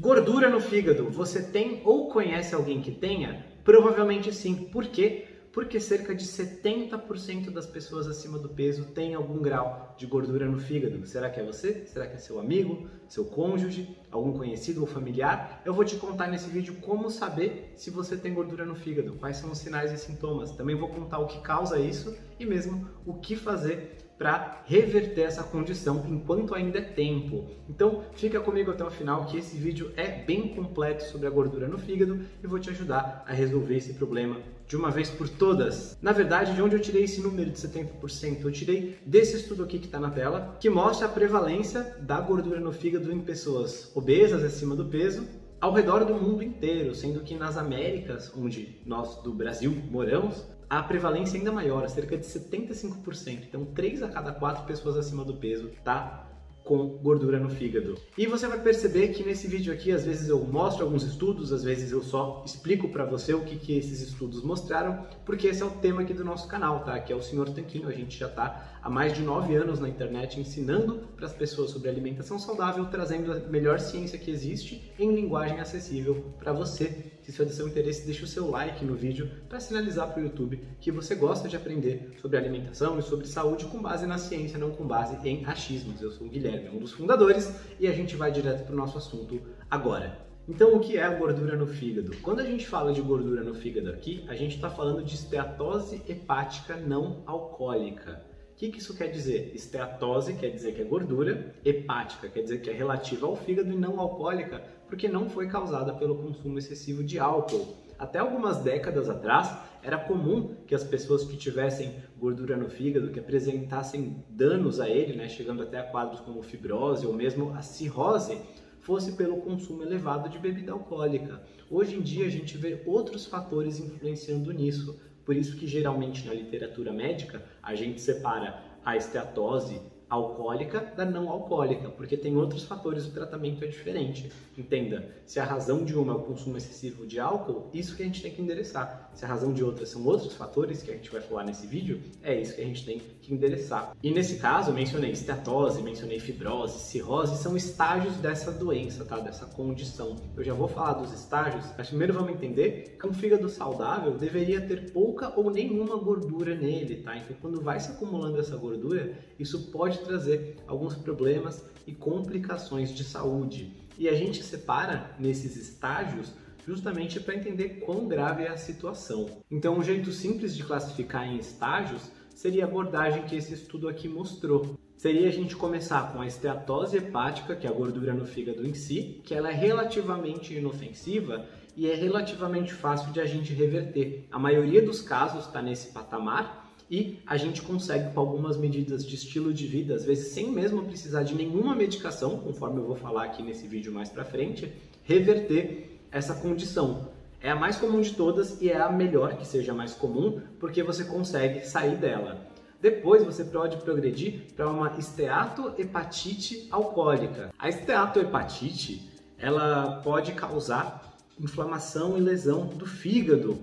Gordura 0.00 0.48
no 0.48 0.62
fígado, 0.62 1.10
você 1.10 1.42
tem 1.42 1.82
ou 1.84 2.08
conhece 2.08 2.54
alguém 2.54 2.80
que 2.80 2.90
tenha? 2.90 3.44
Provavelmente 3.62 4.34
sim. 4.34 4.54
Por 4.72 4.86
quê? 4.86 5.26
Porque 5.52 5.78
cerca 5.78 6.14
de 6.14 6.24
70% 6.24 7.50
das 7.50 7.66
pessoas 7.66 8.06
acima 8.06 8.38
do 8.38 8.48
peso 8.48 8.86
têm 8.94 9.14
algum 9.14 9.42
grau 9.42 9.94
de 9.98 10.06
gordura 10.06 10.46
no 10.46 10.58
fígado. 10.58 11.06
Será 11.06 11.28
que 11.28 11.38
é 11.38 11.44
você? 11.44 11.84
Será 11.84 12.06
que 12.06 12.14
é 12.14 12.18
seu 12.18 12.40
amigo, 12.40 12.88
seu 13.10 13.26
cônjuge, 13.26 13.94
algum 14.10 14.32
conhecido 14.32 14.80
ou 14.80 14.86
familiar? 14.86 15.60
Eu 15.66 15.74
vou 15.74 15.84
te 15.84 15.96
contar 15.96 16.28
nesse 16.28 16.48
vídeo 16.48 16.76
como 16.80 17.10
saber 17.10 17.74
se 17.76 17.90
você 17.90 18.16
tem 18.16 18.32
gordura 18.32 18.64
no 18.64 18.74
fígado, 18.74 19.16
quais 19.20 19.36
são 19.36 19.50
os 19.50 19.58
sinais 19.58 19.92
e 19.92 19.98
sintomas. 19.98 20.52
Também 20.52 20.76
vou 20.76 20.88
contar 20.88 21.18
o 21.18 21.26
que 21.26 21.42
causa 21.42 21.78
isso 21.78 22.16
e 22.38 22.46
mesmo 22.46 22.88
o 23.04 23.12
que 23.12 23.36
fazer 23.36 23.98
para 24.20 24.62
reverter 24.66 25.22
essa 25.22 25.42
condição 25.42 26.04
enquanto 26.06 26.54
ainda 26.54 26.76
é 26.76 26.82
tempo. 26.82 27.46
Então, 27.66 28.02
fica 28.12 28.38
comigo 28.38 28.70
até 28.70 28.84
o 28.84 28.90
final 28.90 29.24
que 29.24 29.38
esse 29.38 29.56
vídeo 29.56 29.92
é 29.96 30.08
bem 30.08 30.48
completo 30.48 31.04
sobre 31.04 31.26
a 31.26 31.30
gordura 31.30 31.66
no 31.66 31.78
fígado 31.78 32.20
e 32.44 32.46
vou 32.46 32.58
te 32.58 32.68
ajudar 32.68 33.24
a 33.26 33.32
resolver 33.32 33.78
esse 33.78 33.94
problema 33.94 34.36
de 34.68 34.76
uma 34.76 34.90
vez 34.90 35.08
por 35.08 35.26
todas. 35.26 35.96
Na 36.02 36.12
verdade, 36.12 36.54
de 36.54 36.60
onde 36.60 36.76
eu 36.76 36.82
tirei 36.82 37.04
esse 37.04 37.22
número 37.22 37.50
de 37.50 37.58
70%? 37.58 38.44
Eu 38.44 38.52
tirei 38.52 38.98
desse 39.06 39.36
estudo 39.36 39.64
aqui 39.64 39.78
que 39.78 39.86
está 39.86 39.98
na 39.98 40.10
tela, 40.10 40.54
que 40.60 40.68
mostra 40.68 41.06
a 41.06 41.10
prevalência 41.10 41.96
da 42.00 42.20
gordura 42.20 42.60
no 42.60 42.72
fígado 42.72 43.10
em 43.10 43.20
pessoas 43.20 43.90
obesas 43.96 44.44
acima 44.44 44.76
do 44.76 44.84
peso 44.84 45.26
ao 45.58 45.72
redor 45.72 46.04
do 46.04 46.14
mundo 46.14 46.42
inteiro, 46.42 46.94
sendo 46.94 47.20
que 47.20 47.36
nas 47.36 47.56
Américas, 47.56 48.30
onde 48.36 48.80
nós 48.84 49.16
do 49.22 49.32
Brasil 49.32 49.74
moramos, 49.90 50.44
a 50.70 50.80
prevalência 50.84 51.36
é 51.36 51.38
ainda 51.38 51.50
maior, 51.50 51.88
cerca 51.88 52.16
de 52.16 52.24
75%. 52.24 53.42
Então, 53.48 53.64
3 53.64 54.04
a 54.04 54.08
cada 54.08 54.32
4 54.32 54.64
pessoas 54.64 54.96
acima 54.96 55.24
do 55.24 55.34
peso 55.34 55.68
tá 55.82 56.28
com 56.62 56.86
gordura 56.98 57.40
no 57.40 57.50
fígado. 57.50 57.96
E 58.16 58.28
você 58.28 58.46
vai 58.46 58.60
perceber 58.60 59.08
que 59.08 59.24
nesse 59.24 59.48
vídeo 59.48 59.72
aqui, 59.72 59.90
às 59.90 60.04
vezes 60.04 60.28
eu 60.28 60.38
mostro 60.44 60.84
alguns 60.84 61.02
estudos, 61.02 61.52
às 61.52 61.64
vezes 61.64 61.90
eu 61.90 62.00
só 62.00 62.44
explico 62.46 62.88
para 62.90 63.04
você 63.04 63.34
o 63.34 63.40
que, 63.40 63.56
que 63.56 63.76
esses 63.76 64.00
estudos 64.00 64.44
mostraram, 64.44 65.04
porque 65.24 65.48
esse 65.48 65.60
é 65.60 65.66
o 65.66 65.70
tema 65.70 66.02
aqui 66.02 66.14
do 66.14 66.24
nosso 66.24 66.46
canal, 66.46 66.84
tá? 66.84 67.00
Que 67.00 67.12
é 67.12 67.16
o 67.16 67.22
Senhor 67.22 67.48
Tanquinho. 67.48 67.88
A 67.88 67.92
gente 67.92 68.16
já 68.16 68.28
está 68.28 68.78
há 68.82 68.90
mais 68.90 69.12
de 69.12 69.22
nove 69.22 69.54
anos 69.54 69.80
na 69.80 69.88
internet 69.88 70.40
ensinando 70.40 71.08
para 71.16 71.26
as 71.26 71.32
pessoas 71.32 71.70
sobre 71.70 71.88
alimentação 71.88 72.38
saudável, 72.38 72.86
trazendo 72.86 73.32
a 73.32 73.38
melhor 73.38 73.78
ciência 73.80 74.18
que 74.18 74.30
existe 74.30 74.92
em 74.98 75.14
linguagem 75.14 75.60
acessível 75.60 76.32
para 76.38 76.52
você 76.52 77.10
se 77.30 77.42
é 77.42 77.44
do 77.44 77.52
seu 77.52 77.68
interesse, 77.68 78.04
deixe 78.04 78.24
o 78.24 78.26
seu 78.26 78.50
like 78.50 78.84
no 78.84 78.94
vídeo 78.94 79.30
para 79.48 79.60
sinalizar 79.60 80.12
para 80.12 80.20
o 80.20 80.24
YouTube 80.24 80.60
que 80.80 80.90
você 80.90 81.14
gosta 81.14 81.48
de 81.48 81.56
aprender 81.56 82.16
sobre 82.20 82.36
alimentação 82.36 82.98
e 82.98 83.02
sobre 83.02 83.26
saúde 83.26 83.66
com 83.66 83.80
base 83.80 84.06
na 84.06 84.18
ciência, 84.18 84.58
não 84.58 84.70
com 84.70 84.86
base 84.86 85.16
em 85.28 85.44
achismos. 85.46 86.02
Eu 86.02 86.10
sou 86.10 86.26
o 86.26 86.30
Guilherme, 86.30 86.70
um 86.70 86.80
dos 86.80 86.92
fundadores, 86.92 87.54
e 87.78 87.86
a 87.86 87.92
gente 87.92 88.16
vai 88.16 88.32
direto 88.32 88.64
para 88.64 88.74
o 88.74 88.76
nosso 88.76 88.98
assunto 88.98 89.40
agora. 89.70 90.18
Então, 90.48 90.74
o 90.74 90.80
que 90.80 90.96
é 90.96 91.04
a 91.04 91.14
gordura 91.14 91.56
no 91.56 91.66
fígado? 91.66 92.16
Quando 92.22 92.40
a 92.40 92.44
gente 92.44 92.66
fala 92.66 92.92
de 92.92 93.00
gordura 93.00 93.44
no 93.44 93.54
fígado 93.54 93.90
aqui, 93.90 94.24
a 94.26 94.34
gente 94.34 94.56
está 94.56 94.68
falando 94.68 95.04
de 95.04 95.14
esteatose 95.14 96.02
hepática 96.08 96.76
não 96.76 97.22
alcoólica. 97.26 98.29
Que, 98.60 98.68
que 98.68 98.78
isso 98.78 98.94
quer 98.94 99.06
dizer? 99.06 99.52
Esteatose 99.54 100.34
quer 100.34 100.50
dizer 100.50 100.74
que 100.74 100.82
é 100.82 100.84
gordura, 100.84 101.54
hepática 101.64 102.28
quer 102.28 102.42
dizer 102.42 102.60
que 102.60 102.68
é 102.68 102.74
relativa 102.74 103.26
ao 103.26 103.34
fígado 103.34 103.72
e 103.72 103.74
não 103.74 103.98
alcoólica 103.98 104.62
porque 104.86 105.08
não 105.08 105.30
foi 105.30 105.48
causada 105.48 105.94
pelo 105.94 106.16
consumo 106.16 106.58
excessivo 106.58 107.02
de 107.02 107.18
álcool. 107.18 107.78
Até 107.98 108.18
algumas 108.18 108.58
décadas 108.58 109.08
atrás, 109.08 109.50
era 109.82 109.96
comum 109.96 110.56
que 110.66 110.74
as 110.74 110.84
pessoas 110.84 111.24
que 111.24 111.38
tivessem 111.38 112.02
gordura 112.18 112.54
no 112.54 112.68
fígado, 112.68 113.10
que 113.10 113.18
apresentassem 113.18 114.22
danos 114.28 114.78
a 114.78 114.90
ele, 114.90 115.16
né, 115.16 115.26
chegando 115.26 115.62
até 115.62 115.78
a 115.78 115.84
quadros 115.84 116.20
como 116.20 116.42
fibrose 116.42 117.06
ou 117.06 117.14
mesmo 117.14 117.54
a 117.54 117.62
cirrose, 117.62 118.36
fosse 118.80 119.12
pelo 119.12 119.38
consumo 119.38 119.84
elevado 119.84 120.28
de 120.28 120.38
bebida 120.38 120.72
alcoólica. 120.72 121.40
Hoje 121.70 121.96
em 121.96 122.02
dia 122.02 122.26
a 122.26 122.30
gente 122.30 122.58
vê 122.58 122.82
outros 122.84 123.24
fatores 123.24 123.78
influenciando 123.78 124.52
nisso, 124.52 125.00
por 125.24 125.36
isso 125.36 125.56
que 125.56 125.66
geralmente 125.66 126.26
na 126.26 126.32
literatura 126.32 126.92
médica 126.92 127.44
a 127.62 127.74
gente 127.74 128.00
separa 128.00 128.62
a 128.84 128.96
esteatose 128.96 129.82
alcoólica 130.10 130.92
da 130.96 131.04
não 131.04 131.30
alcoólica, 131.30 131.88
porque 131.88 132.16
tem 132.16 132.36
outros 132.36 132.64
fatores, 132.64 133.06
o 133.06 133.12
tratamento 133.12 133.64
é 133.64 133.68
diferente. 133.68 134.30
Entenda, 134.58 135.08
se 135.24 135.38
a 135.38 135.44
razão 135.44 135.84
de 135.84 135.96
uma 135.96 136.12
é 136.12 136.16
o 136.16 136.20
consumo 136.20 136.56
excessivo 136.56 137.06
de 137.06 137.20
álcool, 137.20 137.70
isso 137.72 137.96
que 137.96 138.02
a 138.02 138.06
gente 138.06 138.20
tem 138.20 138.32
que 138.32 138.42
endereçar. 138.42 139.10
Se 139.14 139.24
a 139.24 139.28
razão 139.28 139.52
de 139.52 139.62
outra 139.62 139.86
são 139.86 140.04
outros 140.04 140.34
fatores 140.34 140.82
que 140.82 140.90
a 140.90 140.94
gente 140.94 141.10
vai 141.10 141.20
falar 141.20 141.44
nesse 141.44 141.66
vídeo, 141.66 142.02
é 142.22 142.38
isso 142.38 142.56
que 142.56 142.60
a 142.60 142.64
gente 142.64 142.84
tem 142.84 143.00
que 143.22 143.32
endereçar. 143.32 143.96
E 144.02 144.10
nesse 144.10 144.38
caso, 144.38 144.70
eu 144.70 144.74
mencionei 144.74 145.12
esteatose, 145.12 145.80
mencionei 145.82 146.18
fibrose, 146.18 146.80
cirrose, 146.80 147.40
são 147.40 147.56
estágios 147.56 148.16
dessa 148.16 148.50
doença, 148.50 149.04
tá? 149.04 149.18
Dessa 149.20 149.46
condição. 149.46 150.16
Eu 150.36 150.42
já 150.42 150.52
vou 150.52 150.66
falar 150.66 150.94
dos 150.94 151.12
estágios, 151.12 151.64
mas 151.78 151.88
primeiro 151.88 152.12
vamos 152.12 152.32
entender 152.32 152.96
que 153.00 153.06
um 153.06 153.14
fígado 153.14 153.48
saudável 153.48 154.18
deveria 154.18 154.60
ter 154.60 154.90
pouca 154.92 155.32
ou 155.38 155.50
nenhuma 155.50 155.96
gordura 155.96 156.54
nele, 156.54 156.96
tá? 156.96 157.16
Então, 157.16 157.36
quando 157.40 157.60
vai 157.60 157.78
se 157.78 157.92
acumulando 157.92 158.40
essa 158.40 158.56
gordura, 158.56 159.16
isso 159.38 159.70
pode 159.70 159.99
trazer 160.00 160.56
alguns 160.66 160.94
problemas 160.94 161.64
e 161.86 161.92
complicações 161.92 162.94
de 162.94 163.04
saúde. 163.04 163.72
E 163.98 164.08
a 164.08 164.14
gente 164.14 164.42
separa 164.42 165.14
nesses 165.18 165.56
estágios 165.56 166.32
justamente 166.66 167.18
para 167.20 167.34
entender 167.34 167.80
quão 167.80 168.06
grave 168.06 168.44
é 168.44 168.48
a 168.48 168.56
situação. 168.56 169.26
Então, 169.50 169.78
um 169.78 169.82
jeito 169.82 170.12
simples 170.12 170.56
de 170.56 170.62
classificar 170.62 171.26
em 171.26 171.38
estágios 171.38 172.10
seria 172.34 172.64
a 172.64 172.68
abordagem 172.68 173.24
que 173.24 173.36
esse 173.36 173.52
estudo 173.52 173.88
aqui 173.88 174.08
mostrou. 174.08 174.78
Seria 174.96 175.28
a 175.28 175.32
gente 175.32 175.56
começar 175.56 176.12
com 176.12 176.20
a 176.20 176.26
esteatose 176.26 176.98
hepática, 176.98 177.56
que 177.56 177.66
é 177.66 177.70
a 177.70 177.72
gordura 177.72 178.12
no 178.12 178.26
fígado 178.26 178.66
em 178.66 178.74
si, 178.74 179.20
que 179.24 179.34
ela 179.34 179.50
é 179.50 179.54
relativamente 179.54 180.54
inofensiva 180.54 181.46
e 181.76 181.90
é 181.90 181.94
relativamente 181.94 182.72
fácil 182.72 183.12
de 183.12 183.20
a 183.20 183.24
gente 183.24 183.52
reverter. 183.54 184.26
A 184.30 184.38
maioria 184.38 184.82
dos 184.82 185.00
casos 185.00 185.46
está 185.46 185.62
nesse 185.62 185.92
patamar 185.92 186.59
e 186.90 187.18
a 187.24 187.36
gente 187.36 187.62
consegue, 187.62 188.12
com 188.12 188.18
algumas 188.18 188.56
medidas 188.56 189.06
de 189.06 189.14
estilo 189.14 189.54
de 189.54 189.66
vida, 189.66 189.94
às 189.94 190.04
vezes 190.04 190.32
sem 190.32 190.50
mesmo 190.50 190.82
precisar 190.82 191.22
de 191.22 191.34
nenhuma 191.34 191.74
medicação, 191.74 192.38
conforme 192.38 192.80
eu 192.80 192.86
vou 192.86 192.96
falar 192.96 193.24
aqui 193.24 193.42
nesse 193.42 193.68
vídeo 193.68 193.92
mais 193.92 194.08
para 194.08 194.24
frente, 194.24 194.72
reverter 195.04 196.00
essa 196.10 196.34
condição. 196.34 197.08
É 197.40 197.50
a 197.50 197.56
mais 197.56 197.76
comum 197.76 198.00
de 198.00 198.12
todas 198.14 198.60
e 198.60 198.68
é 198.68 198.78
a 198.78 198.90
melhor 198.90 199.36
que 199.36 199.46
seja 199.46 199.72
mais 199.72 199.94
comum, 199.94 200.40
porque 200.58 200.82
você 200.82 201.04
consegue 201.04 201.64
sair 201.64 201.96
dela. 201.96 202.46
Depois 202.82 203.24
você 203.24 203.44
pode 203.44 203.76
progredir 203.76 204.52
para 204.56 204.68
uma 204.68 204.96
esteatohepatite 204.98 206.66
alcoólica. 206.70 207.52
A 207.58 207.68
esteatohepatite, 207.68 209.10
ela 209.38 210.00
pode 210.02 210.32
causar 210.32 211.16
inflamação 211.38 212.18
e 212.18 212.20
lesão 212.20 212.66
do 212.66 212.84
fígado. 212.84 213.58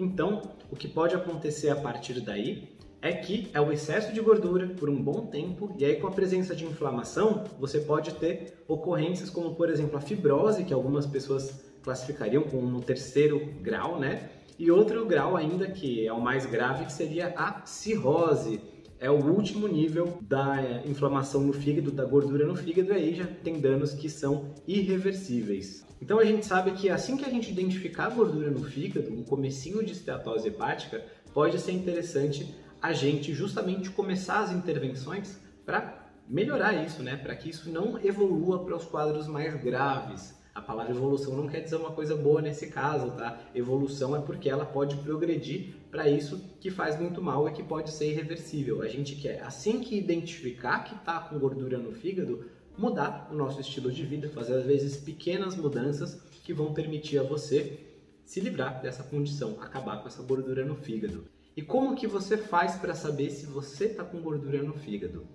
Então, 0.00 0.40
o 0.70 0.76
que 0.76 0.88
pode 0.88 1.14
acontecer 1.14 1.68
a 1.68 1.76
partir 1.76 2.20
daí 2.20 2.70
é 3.02 3.12
que 3.12 3.50
é 3.52 3.60
o 3.60 3.70
excesso 3.70 4.14
de 4.14 4.20
gordura 4.20 4.68
por 4.68 4.88
um 4.88 4.96
bom 4.96 5.26
tempo 5.26 5.74
e 5.78 5.84
aí 5.84 5.96
com 5.96 6.06
a 6.06 6.10
presença 6.10 6.56
de 6.56 6.64
inflamação 6.64 7.44
você 7.58 7.80
pode 7.80 8.14
ter 8.14 8.62
ocorrências 8.66 9.28
como 9.28 9.54
por 9.54 9.68
exemplo 9.68 9.98
a 9.98 10.00
fibrose 10.00 10.64
que 10.64 10.72
algumas 10.72 11.06
pessoas 11.06 11.62
classificariam 11.82 12.42
como 12.44 12.66
no 12.66 12.80
terceiro 12.80 13.54
grau, 13.60 13.98
né? 13.98 14.30
E 14.58 14.70
outro 14.70 15.04
grau 15.04 15.36
ainda 15.36 15.68
que 15.68 16.06
é 16.06 16.12
o 16.12 16.20
mais 16.20 16.46
grave 16.46 16.86
que 16.86 16.92
seria 16.92 17.34
a 17.36 17.64
cirrose. 17.66 18.60
É 19.00 19.10
o 19.10 19.14
último 19.14 19.66
nível 19.66 20.18
da 20.20 20.62
é, 20.62 20.86
inflamação 20.86 21.40
no 21.40 21.54
fígado, 21.54 21.90
da 21.90 22.04
gordura 22.04 22.46
no 22.46 22.54
fígado, 22.54 22.92
e 22.92 22.92
aí 22.92 23.14
já 23.14 23.26
tem 23.26 23.58
danos 23.58 23.94
que 23.94 24.10
são 24.10 24.52
irreversíveis. 24.68 25.86
Então 26.02 26.18
a 26.18 26.24
gente 26.24 26.44
sabe 26.44 26.72
que 26.72 26.90
assim 26.90 27.16
que 27.16 27.24
a 27.24 27.30
gente 27.30 27.50
identificar 27.50 28.08
a 28.08 28.10
gordura 28.10 28.50
no 28.50 28.62
fígado, 28.62 29.10
um 29.10 29.22
comecinho 29.22 29.82
de 29.82 29.92
esteatose 29.92 30.48
hepática, 30.48 31.02
pode 31.32 31.58
ser 31.58 31.72
interessante 31.72 32.54
a 32.82 32.92
gente 32.92 33.32
justamente 33.32 33.88
começar 33.88 34.40
as 34.40 34.52
intervenções 34.52 35.40
para 35.64 36.06
melhorar 36.28 36.74
isso, 36.84 37.02
né? 37.02 37.16
Para 37.16 37.34
que 37.34 37.48
isso 37.48 37.70
não 37.70 37.98
evolua 38.04 38.62
para 38.66 38.76
os 38.76 38.84
quadros 38.84 39.26
mais 39.26 39.54
graves. 39.62 40.38
A 40.54 40.60
palavra 40.60 40.92
evolução 40.92 41.36
não 41.36 41.46
quer 41.46 41.60
dizer 41.60 41.76
uma 41.76 41.92
coisa 41.92 42.16
boa 42.16 42.42
nesse 42.42 42.66
caso, 42.66 43.12
tá? 43.12 43.40
Evolução 43.54 44.16
é 44.16 44.20
porque 44.20 44.50
ela 44.50 44.64
pode 44.64 44.96
progredir 44.96 45.74
para 45.90 46.08
isso 46.08 46.42
que 46.60 46.70
faz 46.70 46.98
muito 46.98 47.22
mal 47.22 47.48
e 47.48 47.52
que 47.52 47.62
pode 47.62 47.90
ser 47.90 48.10
irreversível. 48.10 48.82
A 48.82 48.88
gente 48.88 49.14
quer, 49.14 49.42
assim 49.42 49.80
que 49.80 49.96
identificar 49.96 50.84
que 50.84 50.94
está 50.94 51.20
com 51.20 51.38
gordura 51.38 51.78
no 51.78 51.92
fígado, 51.92 52.44
mudar 52.76 53.28
o 53.30 53.34
nosso 53.34 53.60
estilo 53.60 53.92
de 53.92 54.04
vida, 54.04 54.28
fazer 54.28 54.54
às 54.54 54.64
vezes 54.64 54.96
pequenas 54.96 55.54
mudanças 55.54 56.20
que 56.42 56.52
vão 56.52 56.74
permitir 56.74 57.18
a 57.18 57.22
você 57.22 57.78
se 58.24 58.40
livrar 58.40 58.80
dessa 58.80 59.02
condição, 59.02 59.56
acabar 59.60 60.00
com 60.00 60.08
essa 60.08 60.22
gordura 60.22 60.64
no 60.64 60.74
fígado. 60.74 61.24
E 61.56 61.62
como 61.62 61.94
que 61.94 62.06
você 62.06 62.36
faz 62.36 62.76
para 62.76 62.94
saber 62.94 63.30
se 63.30 63.46
você 63.46 63.86
está 63.86 64.04
com 64.04 64.20
gordura 64.20 64.62
no 64.62 64.72
fígado? 64.72 65.26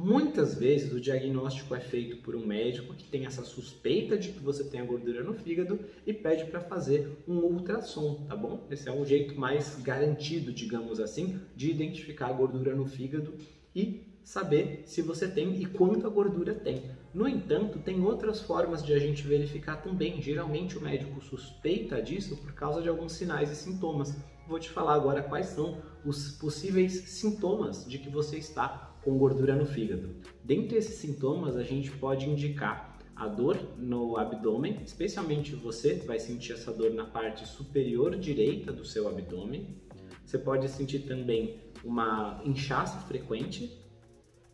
Muitas 0.00 0.54
vezes 0.54 0.92
o 0.92 1.00
diagnóstico 1.00 1.74
é 1.74 1.80
feito 1.80 2.18
por 2.18 2.36
um 2.36 2.46
médico 2.46 2.94
que 2.94 3.08
tem 3.08 3.26
essa 3.26 3.42
suspeita 3.42 4.16
de 4.16 4.28
que 4.28 4.38
você 4.38 4.62
tem 4.62 4.78
a 4.78 4.84
gordura 4.84 5.24
no 5.24 5.34
fígado 5.34 5.80
e 6.06 6.12
pede 6.12 6.44
para 6.44 6.60
fazer 6.60 7.18
um 7.26 7.38
ultrassom, 7.38 8.24
tá 8.28 8.36
bom? 8.36 8.64
Esse 8.70 8.88
é 8.88 8.92
o 8.92 9.04
jeito 9.04 9.36
mais 9.36 9.74
garantido, 9.82 10.52
digamos 10.52 11.00
assim, 11.00 11.40
de 11.56 11.68
identificar 11.68 12.28
a 12.28 12.32
gordura 12.32 12.76
no 12.76 12.86
fígado 12.86 13.34
e 13.74 14.04
saber 14.22 14.84
se 14.84 15.02
você 15.02 15.26
tem 15.26 15.60
e 15.60 15.66
quanta 15.66 16.08
gordura 16.08 16.54
tem. 16.54 16.92
No 17.12 17.26
entanto, 17.26 17.80
tem 17.80 18.00
outras 18.00 18.40
formas 18.40 18.84
de 18.84 18.92
a 18.92 19.00
gente 19.00 19.26
verificar 19.26 19.82
também. 19.82 20.22
Geralmente 20.22 20.78
o 20.78 20.80
médico 20.80 21.20
suspeita 21.20 22.00
disso 22.00 22.36
por 22.36 22.52
causa 22.52 22.80
de 22.80 22.88
alguns 22.88 23.14
sinais 23.14 23.50
e 23.50 23.56
sintomas. 23.56 24.14
Vou 24.46 24.60
te 24.60 24.70
falar 24.70 24.94
agora 24.94 25.24
quais 25.24 25.46
são 25.46 25.82
os 26.04 26.30
possíveis 26.30 26.92
sintomas 26.92 27.84
de 27.84 27.98
que 27.98 28.08
você 28.08 28.38
está 28.38 28.87
com 29.08 29.16
gordura 29.16 29.56
no 29.56 29.64
fígado. 29.64 30.16
Dentre 30.44 30.76
esses 30.76 30.96
sintomas, 30.96 31.56
a 31.56 31.62
gente 31.62 31.90
pode 31.92 32.28
indicar 32.28 32.98
a 33.16 33.26
dor 33.26 33.58
no 33.78 34.18
abdômen, 34.18 34.82
especialmente 34.84 35.54
você 35.54 35.94
vai 35.94 36.20
sentir 36.20 36.52
essa 36.52 36.70
dor 36.70 36.92
na 36.92 37.06
parte 37.06 37.48
superior 37.48 38.18
direita 38.18 38.70
do 38.70 38.84
seu 38.84 39.08
abdômen. 39.08 39.80
Você 40.26 40.36
pode 40.36 40.68
sentir 40.68 41.00
também 41.00 41.56
uma 41.82 42.42
inchaço 42.44 42.98
frequente, 43.06 43.82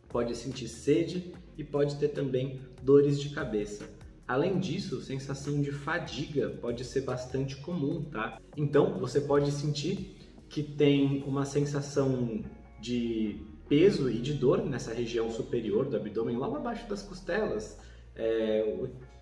pode 0.07 0.33
sentir 0.33 0.69
sede 0.69 1.33
e 1.57 1.63
pode 1.63 1.97
ter 1.97 2.09
também 2.09 2.61
dores 2.81 3.19
de 3.19 3.31
cabeça. 3.31 3.89
Além 4.25 4.57
disso, 4.57 5.01
sensação 5.01 5.61
de 5.61 5.73
fadiga 5.73 6.49
pode 6.61 6.85
ser 6.85 7.01
bastante 7.01 7.57
comum, 7.57 8.05
tá? 8.05 8.39
Então, 8.55 8.97
você 8.99 9.19
pode 9.19 9.51
sentir 9.51 10.15
que 10.47 10.63
tem 10.63 11.23
uma 11.27 11.43
sensação 11.43 12.41
de 12.79 13.54
peso 13.67 14.09
e 14.09 14.19
de 14.19 14.33
dor 14.33 14.63
nessa 14.63 14.93
região 14.93 15.29
superior 15.31 15.85
do 15.85 15.95
abdômen, 15.95 16.37
logo 16.37 16.55
abaixo 16.55 16.87
das 16.87 17.01
costelas, 17.01 17.77
é, 18.15 18.63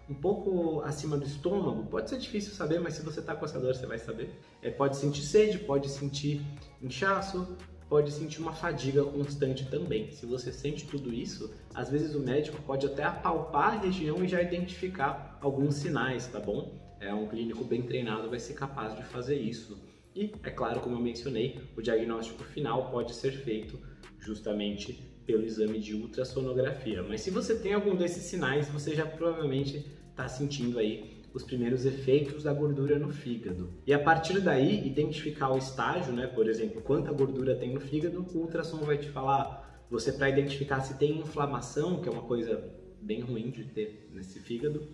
um 0.10 0.14
pouco 0.14 0.82
acima 0.82 1.18
do 1.18 1.26
estômago. 1.26 1.86
Pode 1.86 2.10
ser 2.10 2.18
difícil 2.18 2.54
saber, 2.54 2.80
mas 2.80 2.96
se 2.96 3.02
você 3.02 3.20
está 3.20 3.36
com 3.36 3.46
essa 3.46 3.60
dor, 3.60 3.74
você 3.74 3.86
vai 3.86 3.98
saber. 3.98 4.30
É, 4.62 4.70
pode 4.70 4.98
sentir 4.98 5.22
sede, 5.22 5.60
pode 5.60 5.90
sentir 5.90 6.42
inchaço, 6.82 7.58
pode 7.88 8.12
sentir 8.12 8.42
uma 8.42 8.54
fadiga 8.54 9.04
constante 9.04 9.66
também. 9.70 10.12
Se 10.12 10.26
você 10.26 10.52
sente 10.52 10.86
tudo 10.86 11.14
isso, 11.14 11.54
às 11.74 11.90
vezes 11.90 12.16
o 12.16 12.20
médico 12.20 12.62
pode 12.64 12.86
até 12.86 13.04
apalpar 13.04 13.74
a 13.74 13.80
região 13.80 14.24
e 14.24 14.28
já 14.28 14.42
identificar 14.42 15.38
alguns 15.42 15.76
sinais, 15.76 16.28
tá 16.28 16.40
bom? 16.40 16.80
É 17.00 17.14
um 17.14 17.28
clínico 17.28 17.64
bem 17.64 17.82
treinado 17.82 18.30
vai 18.30 18.40
ser 18.40 18.54
capaz 18.54 18.96
de 18.96 19.04
fazer 19.04 19.36
isso. 19.36 19.78
E, 20.16 20.32
é 20.44 20.50
claro, 20.50 20.80
como 20.80 20.96
eu 20.96 21.02
mencionei, 21.02 21.60
o 21.76 21.82
diagnóstico 21.82 22.44
final 22.44 22.92
pode 22.92 23.14
ser 23.14 23.32
feito 23.32 23.80
justamente 24.24 25.12
pelo 25.26 25.46
exame 25.46 25.80
de 25.80 25.94
ultrassonografia. 25.96 27.04
Mas 27.04 27.22
se 27.22 27.30
você 27.30 27.56
tem 27.56 27.74
algum 27.74 27.96
desses 27.96 28.24
sinais, 28.24 28.68
você 28.70 28.96
já 28.96 29.06
provavelmente 29.06 29.86
está 30.10 30.28
sentindo 30.28 30.80
aí 30.80 31.22
os 31.34 31.44
primeiros 31.44 31.86
efeitos 31.86 32.44
da 32.44 32.54
gordura 32.54 33.00
no 33.00 33.10
fígado. 33.10 33.70
E 33.88 33.94
a 33.94 34.00
partir 34.00 34.40
daí, 34.40 34.86
identificar 34.86 35.50
o 35.52 35.58
estágio, 35.58 36.14
né? 36.14 36.28
Por 36.28 36.48
exemplo, 36.48 36.82
quanta 36.82 37.12
gordura 37.12 37.56
tem 37.56 37.74
no 37.74 37.80
fígado, 37.80 38.26
o 38.34 38.38
ultrassom 38.38 38.78
vai 38.78 38.98
te 38.98 39.10
falar, 39.10 39.84
você 39.90 40.12
para 40.12 40.30
identificar 40.30 40.82
se 40.82 40.98
tem 40.98 41.20
inflamação, 41.20 42.02
que 42.02 42.08
é 42.08 42.12
uma 42.12 42.22
coisa 42.22 42.64
bem 43.02 43.22
ruim 43.22 43.50
de 43.50 43.64
ter 43.64 44.10
nesse 44.14 44.40
fígado, 44.40 44.88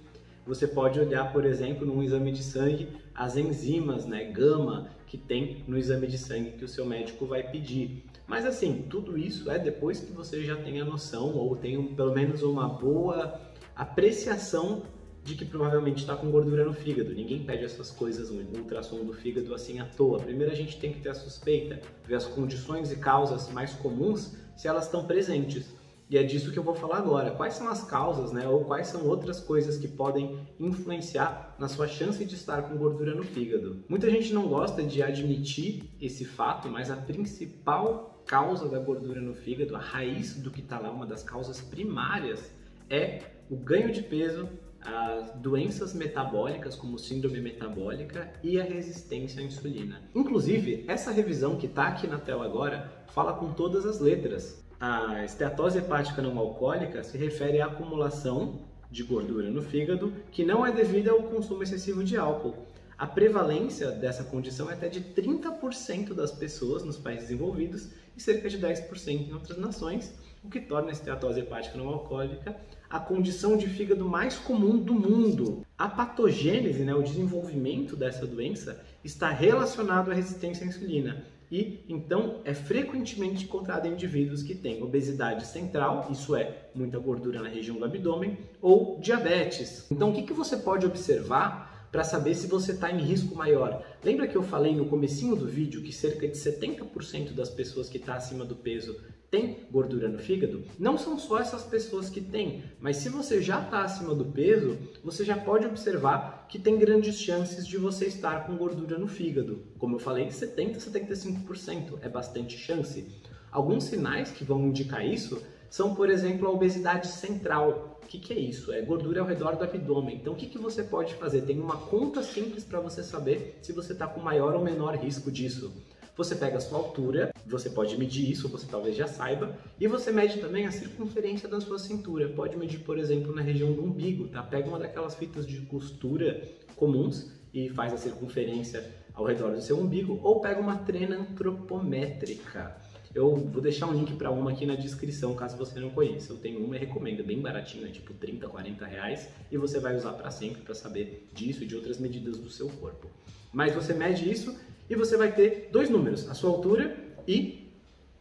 você 0.46 0.66
pode 0.66 1.00
olhar, 1.00 1.32
por 1.32 1.46
exemplo, 1.46 1.86
num 1.86 2.02
exame 2.02 2.32
de 2.32 2.42
sangue, 2.42 2.88
as 3.14 3.38
enzimas, 3.38 4.06
né, 4.06 4.32
gama, 4.32 4.90
que 5.06 5.18
tem 5.18 5.64
no 5.68 5.78
exame 5.78 6.08
de 6.08 6.18
sangue 6.18 6.54
que 6.54 6.66
o 6.66 6.68
seu 6.68 6.86
médico 6.86 7.26
vai 7.26 7.44
pedir. 7.52 8.04
Mas 8.30 8.46
assim, 8.46 8.86
tudo 8.88 9.18
isso 9.18 9.50
é 9.50 9.58
depois 9.58 10.02
que 10.02 10.14
você 10.14 10.46
já 10.46 10.56
tem 10.56 10.80
a 10.80 10.86
noção 10.86 11.34
ou 11.34 11.56
tem 11.56 11.84
pelo 11.96 12.14
menos 12.14 12.44
uma 12.44 12.70
boa 12.70 13.34
apreciação 13.76 14.84
de 15.24 15.34
que 15.34 15.44
provavelmente 15.44 15.98
está 15.98 16.16
com 16.16 16.30
gordura 16.30 16.64
no 16.64 16.72
fígado. 16.72 17.12
Ninguém 17.12 17.44
pede 17.44 17.66
essas 17.66 17.90
coisas 17.90 18.30
no 18.30 18.60
ultrassom 18.60 19.04
do 19.04 19.14
fígado 19.14 19.52
assim 19.52 19.80
à 19.80 19.86
toa. 19.86 20.20
Primeiro 20.20 20.52
a 20.52 20.56
gente 20.56 20.78
tem 20.78 20.92
que 20.92 21.00
ter 21.00 21.10
a 21.10 21.16
suspeita, 21.16 21.82
ver 22.06 22.16
as 22.16 22.28
condições 22.28 22.92
e 22.92 22.98
causas 22.98 23.50
mais 23.50 23.74
comuns 23.74 24.32
se 24.56 24.68
elas 24.68 24.86
estão 24.86 25.04
presentes. 25.04 25.74
E 26.10 26.18
é 26.18 26.24
disso 26.24 26.52
que 26.52 26.58
eu 26.58 26.64
vou 26.64 26.74
falar 26.74 26.98
agora. 26.98 27.32
Quais 27.32 27.54
são 27.54 27.68
as 27.68 27.84
causas, 27.84 28.32
né, 28.32 28.48
ou 28.48 28.66
quais 28.66 28.88
são 28.88 29.06
outras 29.06 29.40
coisas 29.40 29.78
que 29.78 29.88
podem 29.88 30.40
influenciar 30.60 31.56
na 31.60 31.68
sua 31.68 31.88
chance 31.88 32.26
de 32.26 32.34
estar 32.34 32.64
com 32.64 32.76
gordura 32.78 33.14
no 33.14 33.24
fígado? 33.24 33.84
Muita 33.88 34.10
gente 34.10 34.34
não 34.34 34.48
gosta 34.48 34.82
de 34.82 35.04
admitir 35.04 35.84
esse 36.02 36.26
fato, 36.26 36.68
mas 36.68 36.90
a 36.90 36.96
principal 36.96 38.24
causa 38.26 38.68
da 38.68 38.80
gordura 38.80 39.22
no 39.22 39.34
fígado, 39.36 39.76
a 39.76 39.80
raiz 39.80 40.36
do 40.36 40.50
que 40.50 40.62
está 40.62 40.80
lá, 40.80 40.92
uma 40.92 41.06
das 41.06 41.24
causas 41.24 41.62
primárias, 41.62 42.52
é 42.90 43.22
o 43.50 43.56
ganho 43.56 43.92
de 43.92 44.02
peso 44.02 44.50
as 44.82 45.32
doenças 45.36 45.94
metabólicas, 45.94 46.76
como 46.76 46.98
síndrome 46.98 47.42
metabólica 47.42 48.32
e 48.42 48.60
a 48.60 48.64
resistência 48.64 49.42
à 49.42 49.44
insulina. 49.44 50.02
Inclusive, 50.16 50.86
essa 50.88 51.12
revisão 51.12 51.58
que 51.58 51.66
está 51.66 51.88
aqui 51.88 52.08
na 52.08 52.18
tela 52.18 52.46
agora 52.46 53.04
fala 53.08 53.34
com 53.34 53.52
todas 53.54 53.86
as 53.86 54.00
letras. 54.00 54.64
A 54.80 55.26
esteatose 55.26 55.80
hepática 55.80 56.22
não 56.22 56.40
alcoólica 56.40 57.04
se 57.04 57.18
refere 57.18 57.60
à 57.60 57.66
acumulação 57.66 58.62
de 58.90 59.04
gordura 59.04 59.50
no 59.50 59.62
fígado 59.62 60.14
que 60.32 60.46
não 60.46 60.66
é 60.66 60.72
devida 60.72 61.12
ao 61.12 61.24
consumo 61.24 61.64
excessivo 61.64 62.02
de 62.02 62.16
álcool. 62.16 62.66
A 62.98 63.06
prevalência 63.06 63.92
dessa 63.92 64.24
condição 64.24 64.72
é 64.72 64.76
até 64.76 64.88
de 64.88 65.02
30% 65.02 66.14
das 66.14 66.32
pessoas 66.32 66.82
nos 66.86 66.96
países 66.96 67.28
desenvolvidos 67.28 67.90
e 68.16 68.22
cerca 68.22 68.50
de 68.50 68.58
10% 68.58 69.30
em 69.30 69.34
outras 69.34 69.58
nações, 69.58 70.14
o 70.42 70.50
que 70.50 70.62
torna 70.62 70.88
a 70.88 70.94
esteatose 70.94 71.42
hepática 71.42 71.78
não 71.78 71.90
alcoólica 71.90 72.56
a 72.90 73.00
condição 73.02 73.58
de 73.58 73.68
fígado 73.68 74.08
mais 74.08 74.38
comum 74.38 74.78
do 74.78 74.94
mundo. 74.94 75.66
A 75.78 75.90
patogênese, 75.90 76.84
né, 76.84 76.96
o 76.96 77.04
desenvolvimento 77.04 77.98
dessa 77.98 78.26
doença, 78.26 78.82
está 79.04 79.30
relacionado 79.30 80.10
à 80.10 80.14
resistência 80.14 80.66
à 80.66 80.68
insulina 80.70 81.26
e 81.52 81.84
então 81.90 82.42
é 82.46 82.54
frequentemente 82.54 83.46
encontrado 83.46 83.88
em 83.88 83.94
indivíduos 83.94 84.44
que 84.44 84.54
têm 84.54 84.84
obesidade 84.84 85.46
central, 85.48 86.08
isso 86.12 86.36
é, 86.36 86.70
muita 86.76 87.00
gordura 87.00 87.42
na 87.42 87.50
região 87.50 87.78
do 87.78 87.86
abdômen, 87.86 88.38
ou 88.62 89.00
diabetes. 89.00 89.90
Então, 89.92 90.12
o 90.12 90.14
que, 90.14 90.24
que 90.24 90.34
você 90.34 90.58
pode 90.58 90.86
observar 90.86 91.70
para 91.92 92.04
saber 92.04 92.36
se 92.36 92.48
você 92.48 92.72
está 92.74 92.92
em 92.92 93.00
risco 93.00 93.36
maior. 93.36 93.84
Lembra 94.04 94.28
que 94.28 94.36
eu 94.36 94.44
falei 94.44 94.76
no 94.76 94.86
comecinho 94.86 95.36
do 95.36 95.48
vídeo 95.48 95.82
que 95.82 95.92
cerca 95.92 96.28
de 96.28 96.38
70% 96.38 97.34
das 97.34 97.50
pessoas 97.50 97.90
que 97.90 97.98
estão 97.98 98.14
tá 98.14 98.20
acima 98.20 98.46
do 98.46 98.56
peso 98.56 98.96
tem 99.30 99.68
gordura 99.72 100.10
no 100.10 100.18
fígado? 100.18 100.64
Não 100.78 100.98
são 100.98 101.20
só 101.20 101.40
essas 101.40 101.64
pessoas 101.64 102.10
que 102.10 102.20
têm, 102.20 102.64
mas 102.80 102.98
se 102.98 103.10
você 103.10 103.42
já 103.42 103.62
está 103.62 103.84
acima 103.84 104.16
do 104.16 104.26
peso, 104.26 104.78
você 105.04 105.24
já 105.24 105.38
pode 105.38 105.68
observar 105.68 106.48
que 106.50 106.58
tem 106.58 106.80
grandes 106.80 107.20
chances 107.20 107.68
de 107.68 107.78
você 107.78 108.08
estar 108.08 108.48
com 108.48 108.58
gordura 108.58 108.98
no 108.98 109.08
fígado. 109.08 109.64
Como 109.78 109.96
eu 109.96 110.00
falei, 110.00 110.32
70 110.32 110.78
a 110.78 110.82
75% 110.82 112.00
é 112.02 112.10
bastante 112.10 112.58
chance. 112.58 113.06
Alguns 113.52 113.84
sinais 113.84 114.32
que 114.32 114.44
vão 114.44 114.68
indicar 114.68 115.06
isso 115.06 115.42
são, 115.70 115.94
por 115.94 116.10
exemplo, 116.10 116.48
a 116.48 116.52
obesidade 116.52 117.08
central. 117.08 118.00
O 118.04 118.08
que, 118.08 118.18
que 118.18 118.34
é 118.34 118.40
isso? 118.40 118.72
É 118.74 118.82
gordura 118.82 119.22
ao 119.22 119.28
redor 119.28 119.56
do 119.56 119.64
abdômen. 119.64 120.16
Então, 120.16 120.34
o 120.34 120.36
que, 120.36 120.48
que 120.48 120.58
você 120.58 120.82
pode 120.82 121.14
fazer? 121.14 121.42
Tem 121.42 121.60
uma 121.60 121.78
conta 121.78 122.24
simples 122.24 122.64
para 122.64 122.80
você 122.80 123.04
saber 123.04 123.60
se 123.62 123.72
você 123.72 123.94
está 123.94 124.08
com 124.08 124.20
maior 124.20 124.56
ou 124.56 124.64
menor 124.64 124.96
risco 124.96 125.32
disso. 125.32 125.72
Você 126.20 126.36
pega 126.36 126.58
a 126.58 126.60
sua 126.60 126.78
altura, 126.78 127.34
você 127.46 127.70
pode 127.70 127.98
medir 127.98 128.30
isso, 128.30 128.50
você 128.50 128.68
talvez 128.70 128.94
já 128.94 129.08
saiba, 129.08 129.58
e 129.80 129.88
você 129.88 130.12
mede 130.12 130.38
também 130.42 130.66
a 130.66 130.72
circunferência 130.72 131.48
da 131.48 131.62
sua 131.62 131.80
cintura. 131.80 132.28
Pode 132.28 132.58
medir, 132.58 132.80
por 132.80 132.98
exemplo, 132.98 133.34
na 133.34 133.42
região 133.42 133.72
do 133.72 133.82
umbigo, 133.82 134.28
tá? 134.28 134.44
Pega 134.44 134.68
uma 134.68 134.78
daquelas 134.78 135.16
fitas 135.16 135.48
de 135.48 135.62
costura 135.62 136.46
comuns 136.76 137.32
e 137.54 137.70
faz 137.70 137.94
a 137.94 137.98
circunferência 137.98 138.86
ao 139.14 139.24
redor 139.24 139.52
do 139.52 139.62
seu 139.62 139.80
umbigo, 139.80 140.20
ou 140.22 140.42
pega 140.42 140.60
uma 140.60 140.76
trena 140.80 141.16
antropométrica. 141.20 142.76
Eu 143.16 143.38
vou 143.38 143.62
deixar 143.62 143.88
um 143.88 143.94
link 143.94 144.14
para 144.18 144.30
uma 144.30 144.52
aqui 144.52 144.66
na 144.66 144.76
descrição, 144.76 145.34
caso 145.36 145.56
você 145.56 145.80
não 145.80 145.90
conheça. 145.90 146.34
Eu 146.34 146.38
tenho 146.38 146.62
uma 146.62 146.76
e 146.76 146.80
recomendo, 146.80 147.22
é 147.22 147.24
bem 147.24 147.40
baratinho, 147.40 147.88
é 147.88 147.92
tipo 147.92 148.14
30, 148.14 148.46
40 148.46 148.86
reais, 148.86 149.30
e 149.50 149.58
você 149.58 149.80
vai 149.80 149.96
usar 149.96 150.12
para 150.12 150.30
sempre 150.32 150.64
para 150.64 150.76
saber 150.76 151.30
disso 151.34 151.64
e 151.64 151.66
de 151.66 151.78
outras 151.78 151.98
medidas 151.98 152.38
do 152.38 152.50
seu 152.50 152.68
corpo. 152.68 153.08
Mas 153.54 153.74
você 153.74 153.94
mede 153.94 154.30
isso 154.30 154.54
e 154.90 154.96
você 154.96 155.16
vai 155.16 155.32
ter 155.34 155.70
dois 155.72 155.90
números, 155.90 156.28
a 156.30 156.34
sua 156.34 156.50
altura 156.50 156.98
e 157.28 157.70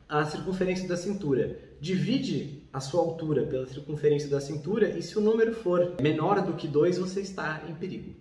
a 0.08 0.24
circunferência 0.24 0.88
da 0.88 0.96
cintura. 0.96 1.58
Divide 1.80 2.62
a 2.72 2.80
sua 2.80 3.00
altura 3.00 3.44
pela 3.46 3.66
circunferência 3.66 4.28
da 4.28 4.40
cintura 4.40 4.88
e 4.90 5.02
se 5.02 5.16
o 5.16 5.20
número 5.20 5.54
for 5.54 5.94
menor 6.00 6.42
do 6.42 6.54
que 6.54 6.66
2, 6.66 6.98
você 6.98 7.20
está 7.20 7.64
em 7.68 7.74
perigo. 7.74 8.14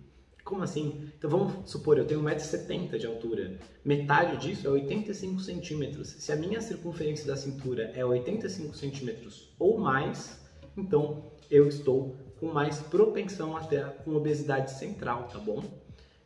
Como 0.44 0.62
assim? 0.62 1.10
Então 1.18 1.28
vamos 1.28 1.70
supor, 1.70 1.98
eu 1.98 2.06
tenho 2.06 2.22
1,70m 2.22 2.96
de 2.96 3.06
altura. 3.06 3.58
Metade 3.84 4.38
disso 4.38 4.66
é 4.66 4.70
85 4.70 5.40
centímetros. 5.40 6.08
Se 6.08 6.32
a 6.32 6.36
minha 6.36 6.60
circunferência 6.60 7.26
da 7.26 7.36
cintura 7.36 7.92
é 7.94 8.04
85 8.04 8.74
centímetros 8.74 9.52
ou 9.58 9.78
mais, 9.78 10.40
então 10.76 11.24
eu 11.50 11.68
estou 11.68 12.16
com 12.40 12.46
mais 12.46 12.78
propensão 12.78 13.56
até 13.56 13.82
com 13.82 14.14
obesidade 14.14 14.70
central, 14.70 15.28
tá 15.30 15.38
bom? 15.38 15.62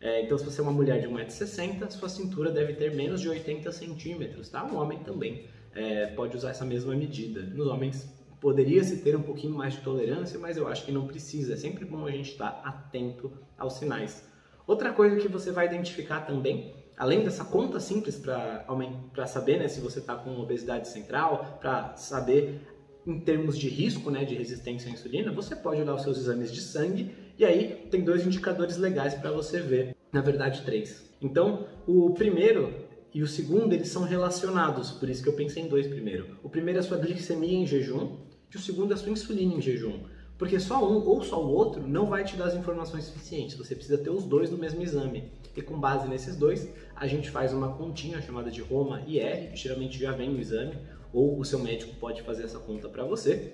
É, 0.02 0.20
então, 0.20 0.36
se 0.36 0.44
você 0.44 0.60
é 0.60 0.64
uma 0.64 0.72
mulher 0.72 1.00
de 1.00 1.06
1,60m, 1.06 1.88
sua 1.92 2.08
cintura 2.08 2.50
deve 2.50 2.72
ter 2.72 2.92
menos 2.92 3.20
de 3.20 3.28
80 3.28 3.70
centímetros, 3.70 4.48
tá? 4.48 4.64
Um 4.64 4.76
homem 4.76 4.98
também 4.98 5.46
é, 5.72 6.06
pode 6.06 6.36
usar 6.36 6.50
essa 6.50 6.64
mesma 6.64 6.92
medida. 6.92 7.40
Nos 7.42 7.68
homens 7.68 8.12
poderia-se 8.40 8.96
ter 9.02 9.14
um 9.14 9.22
pouquinho 9.22 9.54
mais 9.54 9.74
de 9.74 9.80
tolerância, 9.82 10.40
mas 10.40 10.56
eu 10.56 10.66
acho 10.66 10.84
que 10.84 10.90
não 10.90 11.06
precisa. 11.06 11.52
É 11.52 11.56
sempre 11.56 11.84
bom 11.84 12.04
a 12.04 12.10
gente 12.10 12.32
estar 12.32 12.60
atento 12.64 13.32
aos 13.56 13.74
sinais. 13.74 14.28
Outra 14.66 14.92
coisa 14.92 15.16
que 15.16 15.28
você 15.28 15.52
vai 15.52 15.66
identificar 15.66 16.22
também, 16.22 16.74
além 16.96 17.22
dessa 17.22 17.44
conta 17.44 17.78
simples 17.78 18.16
para 18.16 19.26
saber 19.28 19.60
né, 19.60 19.68
se 19.68 19.80
você 19.80 20.00
está 20.00 20.16
com 20.16 20.36
obesidade 20.40 20.88
central, 20.88 21.58
para 21.60 21.94
saber 21.94 22.60
em 23.06 23.20
termos 23.20 23.56
de 23.56 23.68
risco, 23.68 24.10
né, 24.10 24.24
de 24.24 24.34
resistência 24.34 24.90
à 24.90 24.92
insulina, 24.92 25.32
você 25.32 25.54
pode 25.54 25.80
olhar 25.80 25.94
os 25.94 26.02
seus 26.02 26.18
exames 26.18 26.52
de 26.52 26.60
sangue 26.60 27.14
e 27.42 27.44
aí 27.44 27.88
tem 27.90 28.02
dois 28.02 28.24
indicadores 28.24 28.76
legais 28.76 29.14
para 29.14 29.32
você 29.32 29.60
ver, 29.60 29.96
na 30.12 30.20
verdade 30.20 30.62
três. 30.62 31.10
Então, 31.20 31.66
o 31.88 32.10
primeiro 32.10 32.72
e 33.12 33.20
o 33.20 33.26
segundo, 33.26 33.72
eles 33.72 33.88
são 33.88 34.04
relacionados, 34.04 34.92
por 34.92 35.08
isso 35.10 35.24
que 35.24 35.28
eu 35.28 35.32
pensei 35.32 35.64
em 35.64 35.68
dois 35.68 35.88
primeiro. 35.88 36.38
O 36.40 36.48
primeiro 36.48 36.78
é 36.78 36.80
a 36.80 36.84
sua 36.84 36.98
glicemia 36.98 37.58
em 37.58 37.66
jejum 37.66 38.16
e 38.52 38.56
o 38.56 38.60
segundo 38.60 38.92
é 38.92 38.94
a 38.94 38.96
sua 38.96 39.10
insulina 39.10 39.54
em 39.54 39.60
jejum. 39.60 40.04
Porque 40.38 40.60
só 40.60 40.88
um 40.88 41.04
ou 41.04 41.20
só 41.22 41.44
o 41.44 41.52
outro 41.52 41.86
não 41.86 42.06
vai 42.06 42.22
te 42.22 42.36
dar 42.36 42.46
as 42.46 42.54
informações 42.54 43.04
suficientes. 43.04 43.56
Você 43.56 43.74
precisa 43.74 43.98
ter 43.98 44.10
os 44.10 44.24
dois 44.24 44.48
no 44.48 44.56
mesmo 44.56 44.80
exame. 44.80 45.30
E 45.56 45.62
com 45.62 45.78
base 45.78 46.08
nesses 46.08 46.36
dois, 46.36 46.68
a 46.94 47.06
gente 47.08 47.28
faz 47.28 47.52
uma 47.52 47.74
continha 47.74 48.22
chamada 48.22 48.52
de 48.52 48.60
Roma 48.60 49.02
IR, 49.06 49.50
que 49.50 49.56
geralmente 49.56 49.98
já 49.98 50.12
vem 50.12 50.30
no 50.30 50.40
exame, 50.40 50.78
ou 51.12 51.38
o 51.38 51.44
seu 51.44 51.58
médico 51.58 51.94
pode 51.96 52.22
fazer 52.22 52.44
essa 52.44 52.58
conta 52.58 52.88
para 52.88 53.04
você. 53.04 53.52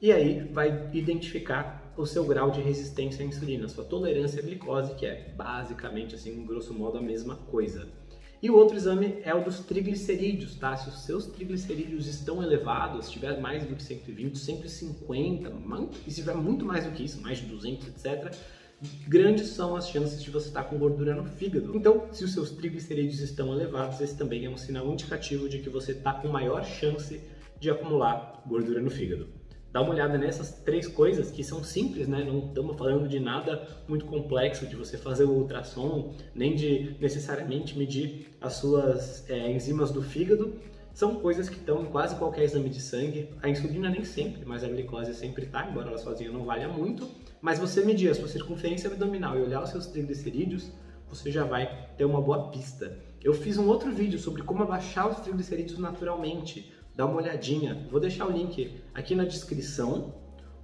E 0.00 0.12
aí 0.12 0.44
vai 0.52 0.90
identificar 0.92 1.92
o 1.96 2.06
seu 2.06 2.24
grau 2.24 2.52
de 2.52 2.60
resistência 2.60 3.24
à 3.24 3.26
insulina, 3.26 3.66
sua 3.66 3.82
tolerância 3.82 4.40
à 4.40 4.46
glicose, 4.46 4.94
que 4.94 5.04
é 5.04 5.34
basicamente 5.36 6.14
assim, 6.14 6.46
grosso 6.46 6.72
modo 6.72 6.98
a 6.98 7.02
mesma 7.02 7.34
coisa. 7.34 7.88
E 8.40 8.48
o 8.48 8.54
outro 8.54 8.76
exame 8.76 9.18
é 9.24 9.34
o 9.34 9.42
dos 9.42 9.58
triglicerídeos, 9.58 10.54
tá? 10.54 10.76
Se 10.76 10.88
os 10.88 11.04
seus 11.04 11.26
triglicerídeos 11.26 12.06
estão 12.06 12.40
elevados, 12.40 13.06
se 13.06 13.12
tiver 13.12 13.40
mais 13.40 13.66
do 13.66 13.74
que 13.74 13.82
120, 13.82 14.38
150, 14.38 15.52
e 16.06 16.10
se 16.12 16.20
tiver 16.20 16.36
muito 16.36 16.64
mais 16.64 16.84
do 16.84 16.92
que 16.92 17.02
isso, 17.02 17.20
mais 17.20 17.38
de 17.38 17.46
200, 17.46 17.88
etc., 17.88 18.32
grandes 19.08 19.48
são 19.48 19.74
as 19.74 19.88
chances 19.88 20.22
de 20.22 20.30
você 20.30 20.46
estar 20.46 20.62
com 20.62 20.78
gordura 20.78 21.16
no 21.16 21.24
fígado. 21.24 21.76
Então, 21.76 22.06
se 22.12 22.22
os 22.22 22.32
seus 22.32 22.52
triglicerídeos 22.52 23.18
estão 23.18 23.52
elevados, 23.52 24.00
esse 24.00 24.16
também 24.16 24.44
é 24.44 24.48
um 24.48 24.56
sinal 24.56 24.86
indicativo 24.92 25.48
de 25.48 25.58
que 25.58 25.68
você 25.68 25.90
está 25.90 26.12
com 26.12 26.28
maior 26.28 26.64
chance 26.64 27.20
de 27.58 27.68
acumular 27.68 28.44
gordura 28.46 28.80
no 28.80 28.88
fígado 28.90 29.37
dá 29.72 29.80
uma 29.80 29.90
olhada 29.90 30.16
nessas 30.16 30.52
três 30.52 30.86
coisas 30.86 31.30
que 31.30 31.44
são 31.44 31.62
simples, 31.62 32.08
né? 32.08 32.24
Não 32.24 32.48
estamos 32.48 32.76
falando 32.76 33.08
de 33.08 33.20
nada 33.20 33.66
muito 33.86 34.04
complexo, 34.06 34.66
de 34.66 34.76
você 34.76 34.96
fazer 34.96 35.24
o 35.24 35.30
ultrassom, 35.30 36.14
nem 36.34 36.54
de 36.54 36.96
necessariamente 37.00 37.78
medir 37.78 38.28
as 38.40 38.54
suas 38.54 39.28
é, 39.28 39.50
enzimas 39.50 39.90
do 39.90 40.02
fígado. 40.02 40.54
São 40.92 41.16
coisas 41.16 41.48
que 41.48 41.56
estão 41.56 41.82
em 41.82 41.86
quase 41.86 42.16
qualquer 42.16 42.42
exame 42.44 42.68
de 42.68 42.80
sangue. 42.80 43.28
A 43.40 43.48
insulina 43.48 43.88
nem 43.88 44.04
sempre, 44.04 44.44
mas 44.44 44.64
a 44.64 44.68
glicose 44.68 45.14
sempre 45.14 45.44
está, 45.44 45.68
embora 45.68 45.88
ela 45.88 45.98
sozinha 45.98 46.32
não 46.32 46.44
valha 46.44 46.68
muito. 46.68 47.08
Mas 47.40 47.58
você 47.58 47.84
medir 47.84 48.10
a 48.10 48.14
sua 48.14 48.26
circunferência 48.26 48.90
abdominal 48.90 49.38
e 49.38 49.42
olhar 49.42 49.62
os 49.62 49.70
seus 49.70 49.86
triglicerídeos, 49.86 50.72
você 51.08 51.30
já 51.30 51.44
vai 51.44 51.88
ter 51.96 52.04
uma 52.04 52.20
boa 52.20 52.50
pista. 52.50 52.98
Eu 53.22 53.32
fiz 53.32 53.58
um 53.58 53.68
outro 53.68 53.92
vídeo 53.92 54.18
sobre 54.18 54.42
como 54.42 54.62
abaixar 54.62 55.08
os 55.08 55.20
triglicerídeos 55.20 55.78
naturalmente 55.78 56.72
dá 56.98 57.06
uma 57.06 57.18
olhadinha. 57.18 57.86
Vou 57.92 58.00
deixar 58.00 58.26
o 58.26 58.30
link 58.32 58.74
aqui 58.92 59.14
na 59.14 59.24
descrição. 59.24 60.12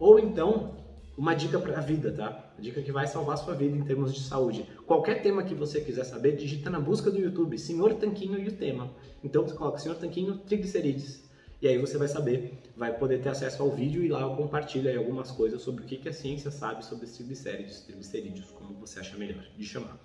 Ou 0.01 0.19
então, 0.19 0.75
uma 1.17 1.33
dica 1.33 1.61
para 1.61 1.79
a 1.79 1.81
vida, 1.81 2.11
tá? 2.11 2.53
Dica 2.59 2.83
que 2.83 2.91
vai 2.91 3.07
salvar 3.07 3.39
sua 3.39 3.55
vida 3.55 3.77
em 3.77 3.85
termos 3.85 4.13
de 4.13 4.19
saúde. 4.19 4.69
Qualquer 4.85 5.23
tema 5.23 5.45
que 5.45 5.55
você 5.55 5.81
quiser 5.81 6.03
saber, 6.03 6.35
digita 6.35 6.69
na 6.69 6.81
busca 6.81 7.09
do 7.09 7.21
YouTube, 7.21 7.57
Senhor 7.57 7.95
Tanquinho 7.95 8.37
e 8.37 8.49
o 8.49 8.53
tema. 8.57 8.91
Então 9.23 9.45
você 9.45 9.55
coloca 9.55 9.79
Senhor 9.79 9.95
Tanquinho 9.95 10.39
triglicerídeos. 10.39 11.23
E 11.63 11.69
aí 11.69 11.79
você 11.79 11.97
vai 11.97 12.09
saber, 12.09 12.59
vai 12.77 12.99
poder 12.99 13.23
ter 13.23 13.29
acesso 13.29 13.63
ao 13.63 13.71
vídeo 13.71 14.05
e 14.05 14.09
lá 14.09 14.21
eu 14.23 14.35
compartilho 14.35 14.91
aí 14.91 14.97
algumas 14.97 15.31
coisas 15.31 15.63
sobre 15.63 15.85
o 15.85 15.87
que, 15.87 15.99
que 15.99 16.09
a 16.09 16.13
ciência 16.13 16.51
sabe 16.51 16.85
sobre 16.85 17.05
os 17.07 17.13
triglicéridos, 17.13 17.83
triglicerídeos, 17.83 18.51
como 18.51 18.75
você 18.75 18.99
acha 18.99 19.17
melhor 19.17 19.47
de 19.57 19.65
chamar. 19.65 19.99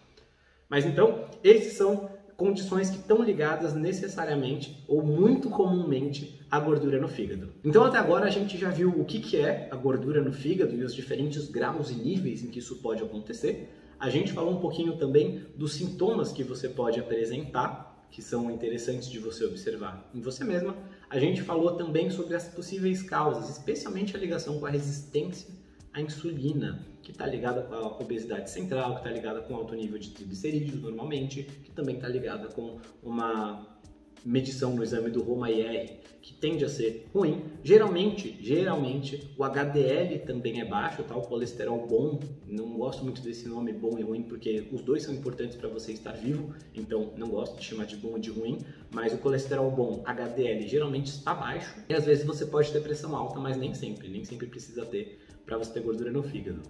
Mas 0.69 0.86
então, 0.86 1.27
esses 1.43 1.74
são 1.74 2.07
condições 2.39 2.89
que 2.89 2.96
estão 2.96 3.22
ligadas 3.22 3.75
necessariamente 3.75 4.81
ou 4.88 5.03
muito 5.03 5.50
comumente 5.50 6.39
à 6.50 6.58
gordura 6.58 6.98
no 6.98 7.10
fígado. 7.10 7.51
Então 7.65 7.84
até 7.84 7.98
agora 7.98 8.27
a 8.27 8.29
gente 8.29 8.58
já 8.58 8.69
viu 8.69 8.89
o 8.89 9.03
que, 9.03 9.19
que 9.19 9.36
é 9.36 9.67
a 9.69 9.75
gordura 9.75 10.24
no 10.24 10.31
fígado 10.31 10.74
e 10.74 10.81
os 10.81 10.96
diferentes 10.96 11.50
graus 11.50 11.91
e 11.91 11.96
níveis 11.96 12.41
em 12.41 12.48
que 12.48 12.60
isso 12.60 12.77
pode 12.77 13.03
acontecer. 13.03 13.69
A 14.00 14.10
gente 14.10 14.31
falou 14.31 14.53
um 14.53 14.62
pouquinho 14.62 14.96
também 14.96 15.43
dos 15.58 15.74
sintomas 15.74 16.31
que 16.31 16.41
você 16.41 16.69
pode 16.69 16.98
apresentar, 16.98 18.08
que 18.10 18.22
são 18.22 18.50
interessantes 18.50 19.10
de 19.10 19.19
você 19.19 19.43
observar 19.43 20.10
em 20.15 20.22
você 20.22 20.46
mesma. 20.46 20.77
A 21.10 21.19
gente 21.19 21.41
falou 21.41 21.75
também 21.75 22.10
sobre 22.10 22.36
as 22.36 22.48
possíveis 22.48 23.03
causas, 23.03 23.50
especialmente 23.50 24.15
a 24.15 24.19
ligação 24.19 24.58
com 24.62 24.65
a 24.65 24.69
resistência 24.69 25.50
à 25.91 26.00
insulina 26.00 26.88
que 27.09 27.13
está 27.13 27.25
ligada 27.25 27.63
com 27.63 27.73
a 27.73 27.87
obesidade 27.99 28.51
central, 28.51 28.93
que 28.93 28.99
está 28.99 29.09
ligada 29.09 29.41
com 29.41 29.55
alto 29.55 29.73
nível 29.73 29.97
de 29.97 30.11
triglicerídeos 30.11 30.79
normalmente, 30.79 31.43
que 31.43 31.71
também 31.71 31.95
está 31.95 32.07
ligada 32.07 32.49
com 32.49 32.77
uma 33.01 33.67
medição 34.23 34.75
no 34.75 34.83
exame 34.83 35.09
do 35.09 35.23
Roma-IR, 35.23 35.97
que 36.21 36.33
tende 36.33 36.63
a 36.63 36.69
ser 36.69 37.07
ruim. 37.11 37.45
Geralmente, 37.63 38.37
geralmente, 38.41 39.33
o 39.37 39.43
HDL 39.43 40.19
também 40.19 40.61
é 40.61 40.65
baixo, 40.65 41.01
tá? 41.03 41.15
o 41.15 41.21
colesterol 41.21 41.87
bom. 41.87 42.19
Não 42.45 42.77
gosto 42.77 43.03
muito 43.03 43.21
desse 43.21 43.47
nome 43.47 43.73
bom 43.73 43.97
e 43.97 44.03
ruim, 44.03 44.21
porque 44.21 44.67
os 44.71 44.81
dois 44.81 45.01
são 45.01 45.13
importantes 45.13 45.55
para 45.55 45.69
você 45.69 45.93
estar 45.93 46.11
vivo, 46.11 46.53
então 46.75 47.13
não 47.17 47.29
gosto 47.29 47.57
de 47.57 47.65
chamar 47.65 47.85
de 47.85 47.95
bom 47.95 48.09
ou 48.09 48.19
de 48.19 48.29
ruim. 48.29 48.59
Mas 48.93 49.13
o 49.13 49.17
colesterol 49.17 49.71
bom, 49.71 50.03
HDL, 50.05 50.67
geralmente 50.67 51.07
está 51.07 51.33
baixo. 51.33 51.73
E 51.89 51.93
às 51.95 52.05
vezes 52.05 52.23
você 52.23 52.45
pode 52.45 52.71
ter 52.71 52.81
pressão 52.81 53.15
alta, 53.15 53.39
mas 53.39 53.57
nem 53.57 53.73
sempre, 53.73 54.09
nem 54.09 54.23
sempre 54.23 54.45
precisa 54.45 54.85
ter 54.85 55.17
para 55.49 55.57
você 55.57 55.73
ter 55.73 55.81
gordura 55.81 56.11
no 56.11 56.21
fígado. 56.21 56.61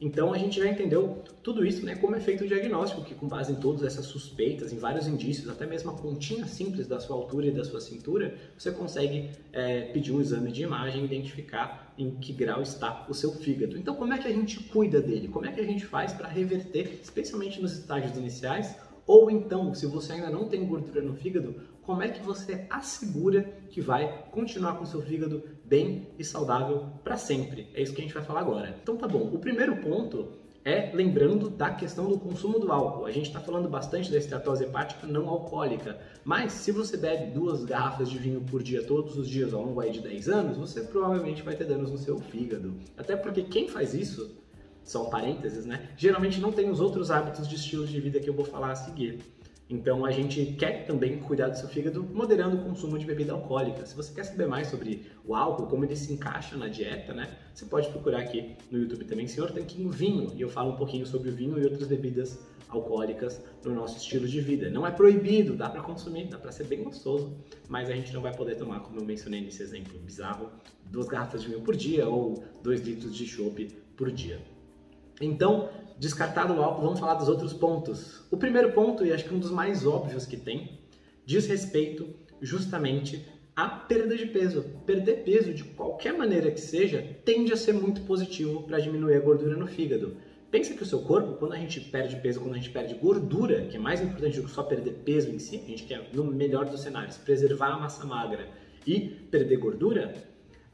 Então 0.00 0.32
a 0.32 0.38
gente 0.38 0.58
já 0.58 0.68
entendeu 0.68 1.22
tudo 1.42 1.64
isso, 1.64 1.84
né, 1.84 1.96
como 1.96 2.14
é 2.14 2.20
feito 2.20 2.44
o 2.44 2.46
diagnóstico, 2.46 3.02
que 3.02 3.14
com 3.14 3.28
base 3.28 3.52
em 3.52 3.56
todas 3.56 3.82
essas 3.82 4.06
suspeitas, 4.06 4.72
em 4.72 4.78
vários 4.78 5.06
indícios, 5.06 5.48
até 5.48 5.66
mesmo 5.66 5.90
a 5.90 5.94
pontinha 5.94 6.46
simples 6.46 6.86
da 6.86 6.98
sua 7.00 7.16
altura 7.16 7.46
e 7.46 7.50
da 7.50 7.64
sua 7.64 7.80
cintura, 7.80 8.36
você 8.56 8.70
consegue 8.70 9.30
é, 9.52 9.82
pedir 9.82 10.12
um 10.12 10.20
exame 10.20 10.50
de 10.50 10.62
imagem 10.62 11.02
e 11.02 11.04
identificar 11.04 11.92
em 11.98 12.10
que 12.10 12.32
grau 12.32 12.62
está 12.62 13.04
o 13.08 13.14
seu 13.14 13.32
fígado. 13.32 13.76
Então 13.76 13.94
como 13.94 14.12
é 14.12 14.18
que 14.18 14.28
a 14.28 14.32
gente 14.32 14.58
cuida 14.60 15.00
dele? 15.00 15.28
Como 15.28 15.46
é 15.46 15.52
que 15.52 15.60
a 15.60 15.64
gente 15.64 15.84
faz 15.84 16.12
para 16.12 16.28
reverter, 16.28 16.98
especialmente 17.02 17.60
nos 17.60 17.72
estágios 17.72 18.16
iniciais, 18.16 18.76
ou 19.06 19.30
então, 19.30 19.74
se 19.74 19.84
você 19.86 20.12
ainda 20.12 20.30
não 20.30 20.48
tem 20.48 20.64
gordura 20.64 21.02
no 21.02 21.14
fígado, 21.14 21.56
como 21.82 22.02
é 22.02 22.08
que 22.08 22.22
você 22.22 22.66
assegura 22.70 23.42
que 23.68 23.80
vai 23.80 24.24
continuar 24.30 24.78
com 24.78 24.86
seu 24.86 25.02
fígado 25.02 25.42
bem 25.64 26.08
e 26.18 26.24
saudável 26.24 26.86
para 27.02 27.16
sempre? 27.16 27.68
É 27.74 27.82
isso 27.82 27.92
que 27.92 28.00
a 28.00 28.04
gente 28.04 28.14
vai 28.14 28.22
falar 28.22 28.40
agora. 28.40 28.76
Então 28.82 28.96
tá 28.96 29.08
bom. 29.08 29.30
O 29.32 29.38
primeiro 29.38 29.76
ponto 29.76 30.28
é 30.64 30.92
lembrando 30.94 31.50
da 31.50 31.70
questão 31.70 32.08
do 32.08 32.18
consumo 32.18 32.58
do 32.58 32.70
álcool. 32.70 33.04
A 33.04 33.10
gente 33.10 33.26
está 33.26 33.40
falando 33.40 33.68
bastante 33.68 34.10
da 34.10 34.18
esteatose 34.18 34.64
hepática 34.64 35.06
não 35.06 35.28
alcoólica, 35.28 35.98
mas 36.24 36.52
se 36.52 36.70
você 36.70 36.96
bebe 36.96 37.32
duas 37.32 37.64
garrafas 37.64 38.08
de 38.08 38.16
vinho 38.16 38.40
por 38.42 38.62
dia 38.62 38.84
todos 38.84 39.18
os 39.18 39.28
dias 39.28 39.52
ao 39.52 39.64
longo 39.64 39.82
de 39.90 40.00
10 40.00 40.28
anos, 40.28 40.56
você 40.56 40.82
provavelmente 40.82 41.42
vai 41.42 41.56
ter 41.56 41.64
danos 41.64 41.90
no 41.90 41.98
seu 41.98 42.18
fígado. 42.18 42.74
Até 42.96 43.16
porque 43.16 43.42
quem 43.42 43.68
faz 43.68 43.92
isso 43.92 44.36
são 44.84 45.10
parênteses, 45.10 45.64
né? 45.64 45.90
Geralmente 45.96 46.40
não 46.40 46.52
tem 46.52 46.70
os 46.70 46.80
outros 46.80 47.10
hábitos 47.10 47.48
de 47.48 47.56
estilo 47.56 47.86
de 47.86 48.00
vida 48.00 48.20
que 48.20 48.28
eu 48.28 48.34
vou 48.34 48.44
falar 48.44 48.70
a 48.70 48.76
seguir. 48.76 49.18
Então 49.68 50.04
a 50.04 50.10
gente 50.10 50.44
quer 50.58 50.84
também 50.86 51.18
cuidar 51.18 51.48
do 51.48 51.56
seu 51.56 51.68
fígado 51.68 52.02
moderando 52.12 52.56
o 52.56 52.64
consumo 52.64 52.98
de 52.98 53.06
bebida 53.06 53.32
alcoólica. 53.32 53.86
Se 53.86 53.96
você 53.96 54.12
quer 54.12 54.24
saber 54.24 54.46
mais 54.46 54.66
sobre 54.66 55.06
o 55.24 55.34
álcool, 55.34 55.66
como 55.66 55.84
ele 55.84 55.96
se 55.96 56.12
encaixa 56.12 56.56
na 56.56 56.68
dieta, 56.68 57.14
né? 57.14 57.38
Você 57.54 57.64
pode 57.64 57.88
procurar 57.88 58.20
aqui 58.20 58.54
no 58.70 58.78
YouTube 58.78 59.04
também 59.04 59.26
Senhor 59.26 59.50
Tanquinho 59.50 59.90
Vinho 59.90 60.32
e 60.34 60.42
eu 60.42 60.48
falo 60.48 60.72
um 60.72 60.76
pouquinho 60.76 61.06
sobre 61.06 61.30
o 61.30 61.32
vinho 61.32 61.58
e 61.58 61.64
outras 61.64 61.88
bebidas 61.88 62.38
alcoólicas 62.68 63.42
no 63.64 63.74
nosso 63.74 63.98
estilo 63.98 64.26
de 64.26 64.40
vida. 64.40 64.70
Não 64.70 64.86
é 64.86 64.90
proibido, 64.90 65.54
dá 65.54 65.68
para 65.68 65.82
consumir, 65.82 66.28
dá 66.28 66.38
para 66.38 66.50
ser 66.50 66.64
bem 66.64 66.82
gostoso, 66.82 67.36
mas 67.68 67.88
a 67.90 67.94
gente 67.94 68.12
não 68.12 68.22
vai 68.22 68.34
poder 68.34 68.56
tomar, 68.56 68.80
como 68.80 68.98
eu 68.98 69.04
mencionei 69.04 69.40
nesse 69.40 69.62
exemplo 69.62 69.98
bizarro, 69.98 70.50
duas 70.84 71.06
garrafas 71.06 71.42
de 71.42 71.48
vinho 71.48 71.60
por 71.60 71.76
dia 71.76 72.08
ou 72.08 72.42
dois 72.62 72.80
litros 72.80 73.14
de 73.14 73.26
chopp 73.26 73.68
por 73.96 74.10
dia. 74.10 74.40
Então, 75.20 75.68
descartado 75.98 76.54
o 76.54 76.62
álcool, 76.62 76.82
vamos 76.82 77.00
falar 77.00 77.14
dos 77.14 77.28
outros 77.28 77.52
pontos. 77.52 78.22
O 78.30 78.36
primeiro 78.36 78.72
ponto, 78.72 79.04
e 79.04 79.12
acho 79.12 79.24
que 79.24 79.34
um 79.34 79.38
dos 79.38 79.50
mais 79.50 79.86
óbvios 79.86 80.26
que 80.26 80.36
tem, 80.36 80.80
diz 81.24 81.46
respeito 81.46 82.06
justamente 82.40 83.24
à 83.54 83.68
perda 83.68 84.16
de 84.16 84.26
peso. 84.26 84.64
Perder 84.84 85.24
peso, 85.24 85.52
de 85.52 85.64
qualquer 85.64 86.16
maneira 86.16 86.50
que 86.50 86.60
seja, 86.60 87.04
tende 87.24 87.52
a 87.52 87.56
ser 87.56 87.72
muito 87.72 88.02
positivo 88.02 88.62
para 88.64 88.80
diminuir 88.80 89.14
a 89.14 89.20
gordura 89.20 89.56
no 89.56 89.66
fígado. 89.66 90.16
Pensa 90.50 90.74
que 90.74 90.82
o 90.82 90.86
seu 90.86 91.00
corpo, 91.00 91.34
quando 91.38 91.54
a 91.54 91.56
gente 91.56 91.80
perde 91.80 92.16
peso, 92.16 92.40
quando 92.40 92.52
a 92.52 92.58
gente 92.58 92.70
perde 92.70 92.94
gordura, 92.94 93.62
que 93.66 93.76
é 93.76 93.80
mais 93.80 94.02
importante 94.02 94.38
do 94.38 94.46
que 94.46 94.50
só 94.50 94.62
perder 94.62 94.92
peso 95.04 95.30
em 95.30 95.38
si, 95.38 95.56
a 95.56 95.60
gente 95.60 95.84
quer, 95.84 96.10
no 96.12 96.24
melhor 96.24 96.66
dos 96.66 96.82
cenários, 96.82 97.16
preservar 97.16 97.68
a 97.68 97.78
massa 97.78 98.04
magra 98.04 98.48
e 98.86 99.00
perder 99.30 99.56
gordura, 99.56 100.12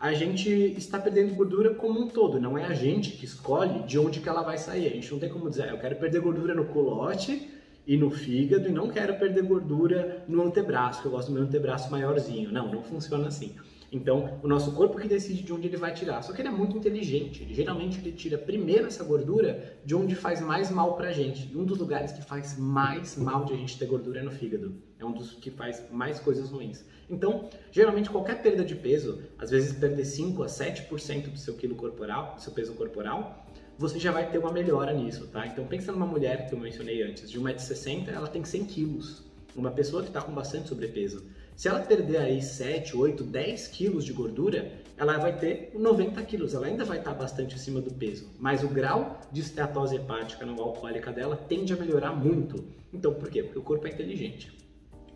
a 0.01 0.13
gente 0.13 0.49
está 0.77 0.99
perdendo 0.99 1.35
gordura 1.35 1.75
como 1.75 2.01
um 2.01 2.09
todo, 2.09 2.41
não 2.41 2.57
é 2.57 2.65
a 2.65 2.73
gente 2.73 3.13
que 3.13 3.25
escolhe 3.25 3.83
de 3.83 3.99
onde 3.99 4.21
que 4.21 4.29
ela 4.29 4.43
vai 4.43 4.57
sair. 4.57 4.87
A 4.87 4.91
gente 4.91 5.11
não 5.11 5.19
tem 5.19 5.29
como 5.29 5.51
dizer, 5.51 5.65
ah, 5.65 5.73
eu 5.73 5.79
quero 5.79 5.97
perder 5.97 6.21
gordura 6.21 6.55
no 6.55 6.67
colote 6.67 7.51
e 7.85 7.97
no 7.97 8.11
fígado 8.11 8.69
e 8.69 8.73
não 8.73 8.89
quero 8.89 9.19
perder 9.19 9.43
gordura 9.43 10.25
no 10.29 10.43
antebraço, 10.43 11.01
que 11.01 11.07
eu 11.09 11.11
gosto 11.11 11.29
do 11.29 11.35
meu 11.35 11.43
antebraço 11.43 11.91
maiorzinho. 11.91 12.53
Não, 12.53 12.71
não 12.71 12.83
funciona 12.83 13.27
assim. 13.27 13.57
Então, 13.91 14.39
o 14.43 14.49
nosso 14.49 14.73
corpo 14.73 14.99
que 14.99 15.09
decide 15.09 15.43
de 15.43 15.53
onde 15.53 15.67
ele 15.67 15.77
vai 15.77 15.95
tirar. 15.95 16.23
Só 16.23 16.33
que 16.33 16.43
ele 16.43 16.49
é 16.49 16.53
muito 16.53 16.77
inteligente. 16.77 17.43
Ele, 17.43 17.55
geralmente 17.55 17.99
ele 17.99 18.13
tira 18.13 18.37
primeiro 18.37 18.87
essa 18.87 19.03
gordura 19.03 19.79
de 19.85 19.95
onde 19.95 20.15
faz 20.15 20.41
mais 20.41 20.71
mal 20.71 20.95
pra 20.95 21.11
gente. 21.11 21.51
E 21.51 21.57
um 21.57 21.65
dos 21.65 21.79
lugares 21.79 22.13
que 22.13 22.23
faz 22.23 22.59
mais 22.59 23.17
mal 23.17 23.45
de 23.45 23.55
a 23.55 23.57
gente 23.57 23.79
ter 23.79 23.87
gordura 23.87 24.21
é 24.21 24.23
no 24.23 24.31
fígado. 24.31 24.75
É 24.99 25.05
um 25.05 25.13
dos 25.13 25.33
que 25.33 25.51
faz 25.51 25.85
mais 25.91 26.21
coisas 26.21 26.51
ruins. 26.51 26.85
Então, 27.09 27.49
geralmente 27.71 28.11
qualquer 28.11 28.43
perda 28.43 28.65
de 28.65 28.75
peso, 28.75 29.23
às 29.39 29.51
vezes 29.51 29.73
perder 29.73 30.05
5 30.05 30.43
a 30.43 30.47
7% 30.47 31.31
do 31.31 31.39
seu 31.39 31.55
quilo 31.55 31.75
corporal, 31.75 32.35
do 32.35 32.43
seu 32.43 32.53
peso 32.53 32.75
corporal, 32.75 33.47
você 33.79 33.99
já 33.99 34.11
vai 34.11 34.29
ter 34.29 34.39
uma 34.39 34.51
melhora 34.51 34.93
nisso, 34.93 35.29
tá? 35.29 35.47
Então 35.47 35.65
pensa 35.65 35.93
numa 35.93 36.07
mulher 36.07 36.47
que 36.47 36.53
eu 36.53 36.59
mencionei 36.59 37.01
antes, 37.03 37.31
de 37.31 37.41
1,60m, 37.41 38.09
ela 38.09 38.27
tem 38.27 38.45
100 38.45 38.65
quilos. 38.65 39.23
Uma 39.55 39.71
pessoa 39.71 40.03
que 40.03 40.09
está 40.09 40.21
com 40.21 40.33
bastante 40.33 40.69
sobrepeso. 40.69 41.25
Se 41.59 41.67
ela 41.67 41.81
perder 41.81 42.19
aí 42.19 42.41
7, 42.41 42.97
8, 42.97 43.25
10 43.25 43.67
quilos 43.67 44.05
de 44.05 44.13
gordura, 44.13 44.81
ela 44.97 45.19
vai 45.19 45.37
ter 45.37 45.73
90 45.75 46.23
quilos, 46.23 46.55
ela 46.55 46.69
ainda 46.69 46.85
vai 46.85 46.99
estar 46.99 47.13
bastante 47.15 47.57
acima 47.57 47.81
do 47.81 47.93
peso, 47.93 48.31
mas 48.39 48.63
o 48.63 48.69
grau 48.69 49.21
de 49.33 49.41
esteatose 49.41 49.97
hepática 49.97 50.47
não 50.47 50.55
alcoólica 50.63 51.11
dela 51.11 51.35
tende 51.35 51.73
a 51.73 51.77
melhorar 51.77 52.13
muito. 52.13 52.65
Então, 52.93 53.13
por 53.13 53.29
quê? 53.29 53.43
Porque 53.43 53.59
o 53.59 53.63
corpo 53.63 53.89
é 53.89 53.91
inteligente. 53.91 54.57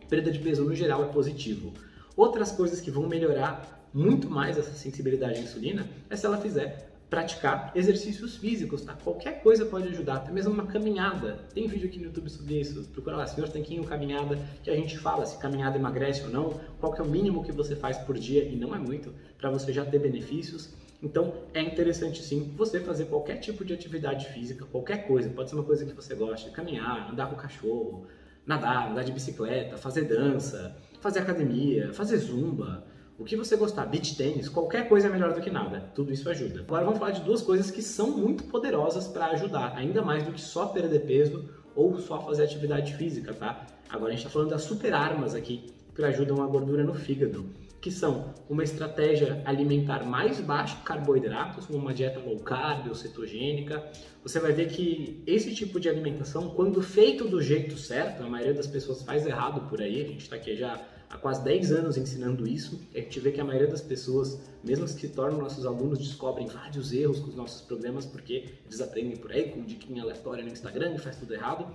Perda 0.08 0.32
de 0.32 0.40
peso 0.40 0.64
no 0.64 0.74
geral 0.74 1.04
é 1.04 1.12
positivo. 1.12 1.72
Outras 2.16 2.50
coisas 2.50 2.80
que 2.80 2.90
vão 2.90 3.06
melhorar 3.06 3.88
muito 3.94 4.28
mais 4.28 4.58
essa 4.58 4.72
sensibilidade 4.72 5.38
à 5.38 5.42
insulina 5.42 5.88
é 6.10 6.16
se 6.16 6.26
ela 6.26 6.38
fizer 6.38 6.91
praticar 7.12 7.72
exercícios 7.74 8.38
físicos, 8.38 8.80
tá? 8.80 8.94
Qualquer 8.94 9.42
coisa 9.42 9.66
pode 9.66 9.86
ajudar, 9.88 10.14
até 10.14 10.32
mesmo 10.32 10.50
uma 10.50 10.64
caminhada. 10.64 11.40
Tem 11.52 11.66
vídeo 11.66 11.86
aqui 11.86 11.98
no 11.98 12.06
YouTube 12.06 12.30
sobre 12.30 12.58
isso. 12.58 12.88
Procura 12.88 13.16
lá, 13.16 13.26
Senhor 13.26 13.50
Tanquinho 13.50 13.84
Caminhada, 13.84 14.38
que 14.62 14.70
a 14.70 14.74
gente 14.74 14.96
fala 14.96 15.26
se 15.26 15.36
caminhada 15.36 15.76
emagrece 15.76 16.22
ou 16.22 16.30
não, 16.30 16.58
qual 16.80 16.96
é 16.96 17.02
o 17.02 17.04
mínimo 17.04 17.44
que 17.44 17.52
você 17.52 17.76
faz 17.76 17.98
por 17.98 18.18
dia, 18.18 18.42
e 18.44 18.56
não 18.56 18.74
é 18.74 18.78
muito, 18.78 19.12
para 19.36 19.50
você 19.50 19.74
já 19.74 19.84
ter 19.84 19.98
benefícios. 19.98 20.70
Então 21.02 21.34
é 21.52 21.60
interessante 21.60 22.22
sim 22.22 22.54
você 22.56 22.80
fazer 22.80 23.04
qualquer 23.04 23.36
tipo 23.36 23.62
de 23.62 23.74
atividade 23.74 24.28
física, 24.28 24.64
qualquer 24.64 25.06
coisa, 25.06 25.28
pode 25.28 25.50
ser 25.50 25.56
uma 25.56 25.64
coisa 25.64 25.84
que 25.84 25.92
você 25.92 26.14
gosta, 26.14 26.48
caminhar, 26.48 27.10
andar 27.10 27.26
com 27.26 27.34
o 27.34 27.38
cachorro, 27.38 28.06
nadar, 28.46 28.90
andar 28.90 29.04
de 29.04 29.12
bicicleta, 29.12 29.76
fazer 29.76 30.06
dança, 30.06 30.74
fazer 30.98 31.18
academia, 31.18 31.92
fazer 31.92 32.16
zumba, 32.16 32.86
o 33.22 33.24
que 33.24 33.36
você 33.36 33.56
gostar, 33.56 33.86
beach 33.86 34.16
tênis, 34.16 34.48
qualquer 34.48 34.88
coisa 34.88 35.06
é 35.06 35.10
melhor 35.10 35.32
do 35.32 35.40
que 35.40 35.48
nada. 35.48 35.92
Tudo 35.94 36.12
isso 36.12 36.28
ajuda. 36.28 36.62
Agora 36.62 36.84
vamos 36.84 36.98
falar 36.98 37.12
de 37.12 37.20
duas 37.20 37.40
coisas 37.40 37.70
que 37.70 37.80
são 37.80 38.18
muito 38.18 38.42
poderosas 38.44 39.06
para 39.06 39.26
ajudar, 39.26 39.74
ainda 39.76 40.02
mais 40.02 40.24
do 40.24 40.32
que 40.32 40.40
só 40.40 40.66
perder 40.66 41.06
peso 41.06 41.48
ou 41.76 42.00
só 42.00 42.20
fazer 42.20 42.42
atividade 42.42 42.94
física, 42.96 43.32
tá? 43.32 43.64
Agora 43.88 44.08
a 44.08 44.10
gente 44.10 44.26
está 44.26 44.30
falando 44.30 44.50
das 44.50 44.64
super 44.64 44.92
armas 44.92 45.36
aqui 45.36 45.72
que 45.94 46.02
ajudam 46.02 46.42
a 46.42 46.46
gordura 46.48 46.82
no 46.82 46.94
fígado, 46.94 47.46
que 47.80 47.92
são 47.92 48.34
uma 48.50 48.64
estratégia 48.64 49.40
alimentar 49.44 50.04
mais 50.04 50.40
baixa 50.40 50.74
de 50.74 50.82
carboidratos, 50.82 51.68
uma 51.70 51.94
dieta 51.94 52.18
low 52.18 52.40
carb 52.40 52.88
ou 52.88 52.94
cetogênica. 52.94 53.84
Você 54.24 54.40
vai 54.40 54.50
ver 54.50 54.68
que 54.68 55.22
esse 55.28 55.54
tipo 55.54 55.78
de 55.78 55.88
alimentação, 55.88 56.50
quando 56.50 56.82
feito 56.82 57.28
do 57.28 57.40
jeito 57.40 57.78
certo, 57.78 58.24
a 58.24 58.28
maioria 58.28 58.54
das 58.54 58.66
pessoas 58.66 59.02
faz 59.02 59.24
errado 59.26 59.68
por 59.68 59.80
aí, 59.80 60.02
a 60.02 60.06
gente 60.08 60.22
está 60.22 60.34
aqui 60.34 60.56
já 60.56 60.80
há 61.12 61.18
quase 61.18 61.44
10 61.44 61.72
anos 61.72 61.96
ensinando 61.98 62.48
isso, 62.48 62.80
a 62.94 62.98
gente 62.98 63.20
vê 63.20 63.30
que 63.30 63.40
a 63.40 63.44
maioria 63.44 63.68
das 63.68 63.82
pessoas, 63.82 64.40
mesmo 64.64 64.84
as 64.84 64.94
que 64.94 65.02
se 65.02 65.08
tornam 65.08 65.38
nossos 65.38 65.66
alunos, 65.66 65.98
descobrem 65.98 66.46
vários 66.46 66.92
erros 66.92 67.20
com 67.20 67.28
os 67.28 67.36
nossos 67.36 67.60
programas 67.60 68.06
porque 68.06 68.46
eles 68.64 68.80
aprendem 68.80 69.16
por 69.16 69.30
aí 69.30 69.50
com 69.50 69.62
diquinha 69.62 70.02
aleatória 70.02 70.42
no 70.42 70.50
Instagram 70.50 70.94
e 70.94 70.98
faz 70.98 71.16
tudo 71.16 71.34
errado. 71.34 71.66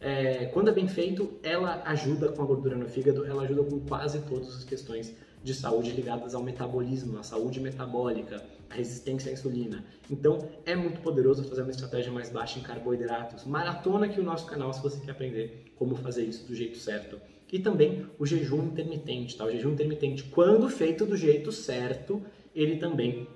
É, 0.00 0.46
quando 0.46 0.68
é 0.68 0.72
bem 0.72 0.88
feito, 0.88 1.38
ela 1.42 1.82
ajuda 1.84 2.28
com 2.28 2.42
a 2.42 2.46
gordura 2.46 2.76
no 2.76 2.88
fígado, 2.88 3.24
ela 3.24 3.42
ajuda 3.42 3.62
com 3.64 3.80
quase 3.80 4.18
todas 4.20 4.48
as 4.56 4.64
questões 4.64 5.14
de 5.46 5.54
saúde 5.54 5.92
ligadas 5.92 6.34
ao 6.34 6.42
metabolismo, 6.42 7.18
à 7.18 7.22
saúde 7.22 7.60
metabólica, 7.60 8.42
à 8.68 8.74
resistência 8.74 9.30
à 9.30 9.32
insulina. 9.32 9.84
Então, 10.10 10.48
é 10.64 10.74
muito 10.74 11.00
poderoso 11.00 11.44
fazer 11.44 11.62
uma 11.62 11.70
estratégia 11.70 12.10
mais 12.10 12.28
baixa 12.28 12.58
em 12.58 12.62
carboidratos. 12.62 13.44
Maratona 13.44 14.06
aqui 14.06 14.18
o 14.18 14.24
nosso 14.24 14.44
canal 14.44 14.72
se 14.72 14.82
você 14.82 14.98
quer 14.98 15.12
aprender 15.12 15.66
como 15.76 15.94
fazer 15.94 16.24
isso 16.24 16.44
do 16.48 16.52
jeito 16.52 16.76
certo. 16.78 17.20
E 17.52 17.60
também 17.60 18.04
o 18.18 18.26
jejum 18.26 18.64
intermitente, 18.64 19.36
tá? 19.36 19.44
O 19.44 19.50
jejum 19.52 19.70
intermitente, 19.70 20.24
quando 20.24 20.68
feito 20.68 21.06
do 21.06 21.16
jeito 21.16 21.52
certo, 21.52 22.20
ele 22.52 22.78
também 22.78 23.28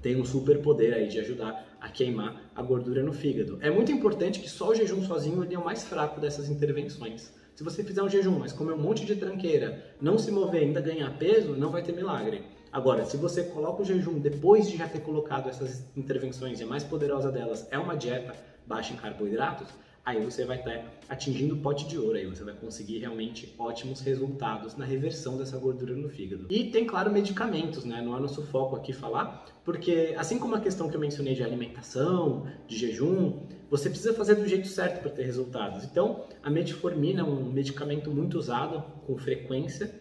tem 0.00 0.14
um 0.14 0.24
super 0.24 0.62
poder 0.62 0.94
aí 0.94 1.08
de 1.08 1.18
ajudar 1.18 1.76
a 1.80 1.88
queimar 1.88 2.52
a 2.54 2.62
gordura 2.62 3.02
no 3.02 3.12
fígado. 3.12 3.58
É 3.60 3.68
muito 3.68 3.90
importante 3.90 4.38
que 4.38 4.48
só 4.48 4.68
o 4.68 4.74
jejum 4.76 5.02
sozinho 5.02 5.42
ele 5.42 5.56
é 5.56 5.58
o 5.58 5.64
mais 5.64 5.82
fraco 5.82 6.20
dessas 6.20 6.48
intervenções. 6.48 7.32
Se 7.58 7.64
você 7.64 7.82
fizer 7.82 8.00
um 8.00 8.08
jejum, 8.08 8.38
mas 8.38 8.52
comer 8.52 8.72
um 8.74 8.78
monte 8.78 9.04
de 9.04 9.16
tranqueira, 9.16 9.84
não 10.00 10.16
se 10.16 10.30
mover 10.30 10.62
ainda 10.62 10.80
ganhar 10.80 11.10
peso, 11.18 11.56
não 11.56 11.72
vai 11.72 11.82
ter 11.82 11.90
milagre. 11.92 12.44
Agora, 12.70 13.04
se 13.04 13.16
você 13.16 13.42
coloca 13.42 13.82
o 13.82 13.84
jejum 13.84 14.20
depois 14.20 14.70
de 14.70 14.76
já 14.76 14.86
ter 14.86 15.00
colocado 15.00 15.48
essas 15.48 15.84
intervenções, 15.96 16.60
e 16.60 16.62
a 16.62 16.66
mais 16.68 16.84
poderosa 16.84 17.32
delas 17.32 17.66
é 17.72 17.76
uma 17.76 17.96
dieta 17.96 18.32
baixa 18.64 18.94
em 18.94 18.96
carboidratos, 18.96 19.66
aí 20.08 20.24
você 20.24 20.46
vai 20.46 20.58
estar 20.58 20.84
atingindo 21.06 21.54
o 21.54 21.58
pote 21.58 21.86
de 21.86 21.98
ouro, 21.98 22.16
aí 22.16 22.24
você 22.24 22.42
vai 22.42 22.54
conseguir 22.54 22.98
realmente 22.98 23.54
ótimos 23.58 24.00
resultados 24.00 24.74
na 24.74 24.86
reversão 24.86 25.36
dessa 25.36 25.58
gordura 25.58 25.94
no 25.94 26.08
fígado. 26.08 26.46
E 26.48 26.70
tem, 26.70 26.86
claro, 26.86 27.12
medicamentos, 27.12 27.84
né? 27.84 28.00
Não 28.00 28.16
é 28.16 28.20
nosso 28.20 28.42
foco 28.46 28.74
aqui 28.74 28.94
falar, 28.94 29.44
porque 29.64 30.14
assim 30.16 30.38
como 30.38 30.54
a 30.54 30.60
questão 30.60 30.88
que 30.88 30.96
eu 30.96 31.00
mencionei 31.00 31.34
de 31.34 31.42
alimentação, 31.42 32.46
de 32.66 32.78
jejum, 32.78 33.40
você 33.70 33.90
precisa 33.90 34.14
fazer 34.14 34.36
do 34.36 34.48
jeito 34.48 34.66
certo 34.66 35.02
para 35.02 35.10
ter 35.10 35.24
resultados. 35.24 35.84
Então, 35.84 36.24
a 36.42 36.48
metformina 36.48 37.20
é 37.20 37.24
um 37.24 37.52
medicamento 37.52 38.10
muito 38.10 38.38
usado 38.38 38.82
com 39.06 39.18
frequência, 39.18 39.94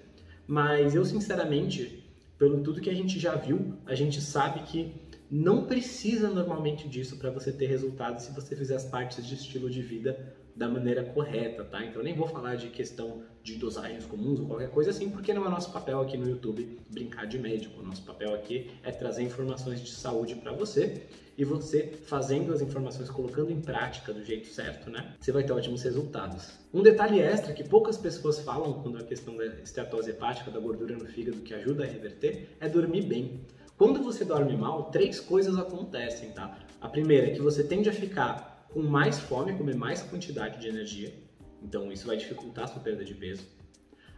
mas 0.48 0.96
eu 0.96 1.04
sinceramente, 1.04 2.02
pelo 2.38 2.64
tudo 2.64 2.80
que 2.80 2.90
a 2.90 2.96
gente 2.96 3.20
já 3.20 3.36
viu, 3.36 3.74
a 3.86 3.94
gente 3.94 4.22
sabe 4.22 4.62
que 4.62 4.94
não 5.30 5.66
precisa 5.66 6.30
normalmente 6.30 6.88
disso 6.88 7.18
para 7.18 7.30
você 7.30 7.52
ter 7.52 7.68
resultados 7.68 8.24
se 8.24 8.32
você 8.32 8.56
fizer 8.56 8.76
as 8.76 8.86
partes 8.86 9.26
de 9.26 9.36
estilo 9.36 9.70
de 9.70 9.82
vida 9.82 10.36
da 10.56 10.68
maneira 10.68 11.04
correta, 11.04 11.64
tá? 11.64 11.86
Então 11.86 12.02
nem 12.02 12.16
vou 12.16 12.28
falar 12.28 12.56
de 12.56 12.70
questão 12.70 13.22
de 13.44 13.56
dosagens 13.56 14.06
comuns 14.06 14.40
ou 14.40 14.48
qualquer 14.48 14.72
coisa 14.72 14.90
assim, 14.90 15.10
porque 15.10 15.34
não 15.34 15.46
é 15.46 15.50
nosso 15.50 15.72
papel 15.72 16.02
aqui 16.02 16.18
no 16.18 16.28
YouTube 16.28 16.80
brincar 16.90 17.28
de 17.28 17.38
médico. 17.38 17.80
O 17.80 17.86
nosso 17.86 18.02
papel 18.04 18.34
aqui 18.34 18.72
é 18.84 18.92
trazer 18.92 19.24
informações 19.24 19.82
de 19.82 19.92
saúde 19.92 20.36
para 20.36 20.52
você 20.52 21.04
e 21.38 21.46
você 21.46 21.94
fazendo 22.06 22.52
as 22.52 22.62
informações, 22.62 23.12
colocando 23.12 23.52
em 23.52 23.62
prática 23.62 24.12
do 24.12 24.26
jeito 24.26 24.48
certo, 24.48 24.90
né? 24.90 25.14
Você 25.20 25.32
vai 25.32 25.44
ter 25.44 25.54
ótimos 25.54 25.84
resultados. 25.84 26.50
Um 26.74 26.82
detalhe 26.82 27.20
extra 27.20 27.54
que 27.54 27.64
poucas 27.64 27.96
pessoas 27.96 28.40
falam 28.40 28.82
quando 28.82 28.98
a 28.98 29.04
questão 29.04 29.36
da 29.36 29.46
esteatose 29.46 30.10
hepática, 30.10 30.50
da 30.50 30.60
gordura 30.60 30.98
no 30.98 31.06
fígado 31.06 31.38
que 31.42 31.54
ajuda 31.54 31.84
a 31.84 31.88
reverter, 31.88 32.50
é 32.60 32.68
dormir 32.68 33.04
bem. 33.04 33.42
Quando 33.78 34.02
você 34.02 34.26
dorme 34.26 34.58
mal, 34.58 34.86
três 34.86 35.20
coisas 35.20 35.56
acontecem, 35.56 36.32
tá? 36.32 36.58
A 36.82 36.90
primeira 36.90 37.28
é 37.28 37.30
que 37.30 37.42
você 37.42 37.64
tende 37.64 37.88
a 37.88 37.94
ficar 37.94 38.68
com 38.74 38.82
mais 38.82 39.20
fome, 39.20 39.56
comer 39.56 39.76
mais 39.76 40.02
quantidade 40.02 40.60
de 40.60 40.68
energia, 40.68 41.14
então 41.62 41.92
isso 41.92 42.08
vai 42.08 42.18
dificultar 42.18 42.64
a 42.64 42.68
sua 42.68 42.82
perda 42.82 43.06
de 43.06 43.14
peso. 43.14 43.44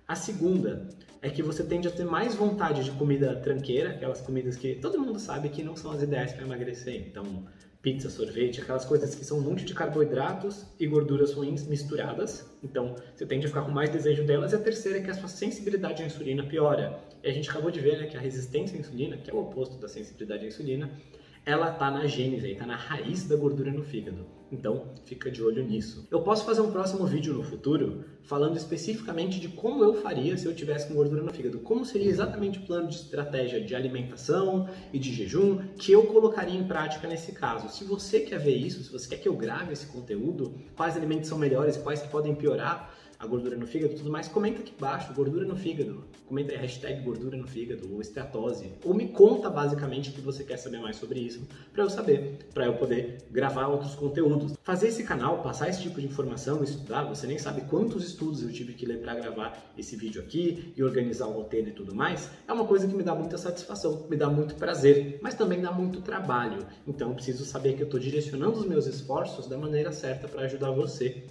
A 0.08 0.16
segunda 0.16 0.88
é 1.22 1.30
que 1.30 1.44
você 1.44 1.62
tende 1.62 1.90
a 1.90 1.92
ter 1.92 2.06
mais 2.06 2.36
vontade 2.36 2.86
de 2.86 2.92
comida 2.92 3.36
tranqueira, 3.36 3.90
aquelas 3.90 4.22
comidas 4.22 4.56
que 4.56 4.76
todo 4.76 4.98
mundo 4.98 5.20
sabe 5.20 5.50
que 5.50 5.62
não 5.62 5.76
são 5.76 5.92
as 5.92 6.02
ideais 6.02 6.32
para 6.32 6.46
emagrecer. 6.46 7.06
Então, 7.08 7.46
pizza, 7.82 8.10
sorvete, 8.10 8.62
aquelas 8.62 8.86
coisas 8.86 9.14
que 9.14 9.26
são 9.26 9.40
um 9.40 9.42
monte 9.42 9.66
de 9.66 9.74
carboidratos 9.74 10.66
e 10.80 10.88
gorduras 10.88 11.34
ruins 11.34 11.68
misturadas. 11.68 12.50
Então, 12.64 12.96
você 13.14 13.26
tende 13.26 13.46
a 13.46 13.50
ficar 13.50 13.64
com 13.64 13.72
mais 13.72 13.90
desejo 13.90 14.26
delas. 14.26 14.54
E 14.54 14.56
a 14.56 14.60
terceira 14.60 15.00
é 15.00 15.02
que 15.02 15.12
a 15.12 15.14
sua 15.14 15.28
sensibilidade 15.28 16.02
à 16.02 16.06
insulina 16.06 16.44
piora. 16.44 16.98
E 17.24 17.30
a 17.30 17.34
gente 17.34 17.50
acabou 17.50 17.70
de 17.72 17.80
ver 17.80 17.98
né, 17.98 18.08
que 18.08 18.18
a 18.18 18.20
resistência 18.20 18.78
à 18.78 18.80
insulina, 18.80 19.18
que 19.18 19.30
é 19.30 19.34
o 19.34 19.40
oposto 19.40 19.78
da 19.78 19.88
sensibilidade 19.88 20.46
à 20.46 20.48
insulina, 20.48 20.92
ela 21.46 21.72
está 21.72 21.90
na 21.90 22.06
gênese, 22.06 22.52
está 22.52 22.66
na 22.66 22.76
raiz 22.76 23.28
da 23.28 23.36
gordura 23.36 23.72
no 23.72 23.84
fígado. 23.84 24.26
Então, 24.52 24.94
fica 25.06 25.30
de 25.30 25.44
olho 25.44 25.64
nisso. 25.64 26.08
Eu 26.10 26.22
posso 26.22 26.44
fazer 26.44 26.62
um 26.62 26.72
próximo 26.72 27.06
vídeo 27.06 27.34
no 27.34 27.44
futuro 27.44 28.04
falando 28.24 28.58
especificamente 28.58 29.40
de 29.40 29.48
como 29.48 29.84
eu 29.84 29.94
faria 30.02 30.36
se 30.38 30.46
eu 30.46 30.56
tivesse 30.56 30.88
com 30.88 30.96
gordura 30.96 31.22
no 31.22 31.32
fígado. 31.32 31.60
Como 31.60 31.86
seria 31.86 32.10
exatamente 32.10 32.60
o 32.60 32.62
plano 32.64 32.88
de 32.88 32.96
estratégia 32.96 33.62
de 33.62 33.76
alimentação 33.76 34.68
e 34.92 34.98
de 34.98 35.14
jejum 35.14 35.60
que 35.78 35.92
eu 35.92 36.04
colocaria 36.04 36.60
em 36.60 36.64
prática 36.64 37.08
nesse 37.08 37.32
caso. 37.32 37.70
Se 37.70 37.84
você 37.84 38.22
quer 38.22 38.40
ver 38.40 38.56
isso, 38.56 38.84
se 38.84 38.92
você 38.92 39.08
quer 39.08 39.18
que 39.18 39.30
eu 39.30 39.36
grave 39.36 39.74
esse 39.74 39.86
conteúdo, 39.86 40.56
quais 40.76 40.98
alimentos 40.98 41.30
são 41.30 41.38
melhores, 41.38 41.78
quais 41.78 42.02
que 42.02 42.10
podem 42.10 42.34
piorar, 42.34 42.96
a 43.20 43.28
gordura 43.28 43.58
no 43.58 43.68
fígado 43.68 43.94
e 43.94 43.98
tudo 43.98 44.10
mais, 44.10 44.30
comenta 44.30 44.62
aqui 44.62 44.74
embaixo, 44.76 45.14
gordura 45.14 45.46
no 45.46 45.56
fígado. 45.56 46.06
Comenta 46.26 46.54
aí, 46.54 46.58
hashtag 46.58 47.04
gordura 47.04 47.36
no 47.36 47.46
fígado, 47.46 47.94
ou 47.94 48.00
esteatose. 48.00 48.72
Ou 48.86 48.94
me 48.94 49.10
conta 49.10 49.50
basicamente 49.50 50.12
que 50.12 50.22
você 50.22 50.44
quer 50.46 50.56
saber 50.56 50.80
mais 50.80 50.96
sobre 50.96 51.20
isso, 51.20 51.46
para 51.74 51.84
eu 51.84 51.90
saber, 51.90 52.40
para 52.54 52.66
eu 52.66 52.78
poder 52.78 53.18
gravar 53.30 53.68
outros 53.68 53.94
conteúdos. 53.94 54.54
Fazer 54.64 54.88
esse 54.88 55.04
canal, 55.04 55.44
passar 55.44 55.68
esse 55.68 55.82
tipo 55.82 56.00
de 56.00 56.08
informação, 56.08 56.64
estudar, 56.64 57.04
você 57.04 57.28
nem 57.28 57.38
sabe 57.38 57.62
quantos 57.62 58.06
estudos 58.06 58.42
eu 58.42 58.54
tive 58.54 58.74
que 58.74 58.86
ler 58.86 59.02
para 59.02 59.16
gravar 59.16 59.74
esse 59.78 59.98
vídeo 59.98 60.22
aqui 60.22 60.74
e 60.78 60.82
organizar 60.82 61.28
o 61.28 61.34
roteiro 61.34 61.70
e 61.70 61.74
tudo 61.74 61.94
mais, 61.94 62.30
é 62.48 62.54
uma 62.54 62.66
coisa 62.66 62.88
que 62.88 62.96
me 62.96 63.04
dá 63.04 63.14
muita 63.14 63.38
satisfação, 63.38 64.08
me 64.10 64.16
dá 64.16 64.30
muito 64.30 64.56
prazer, 64.56 65.20
mas 65.22 65.34
também 65.34 65.60
dá 65.60 65.74
muito 65.74 66.00
trabalho. 66.02 66.66
Então 66.88 67.14
preciso 67.14 67.44
saber 67.44 67.74
que 67.74 67.82
eu 67.82 67.86
estou 67.86 68.00
direcionando 68.00 68.60
os 68.60 68.66
meus 68.66 68.86
esforços 68.86 69.46
da 69.48 69.58
maneira 69.58 69.92
certa 69.92 70.28
para 70.28 70.44
ajudar 70.44 70.72
você 70.72 71.26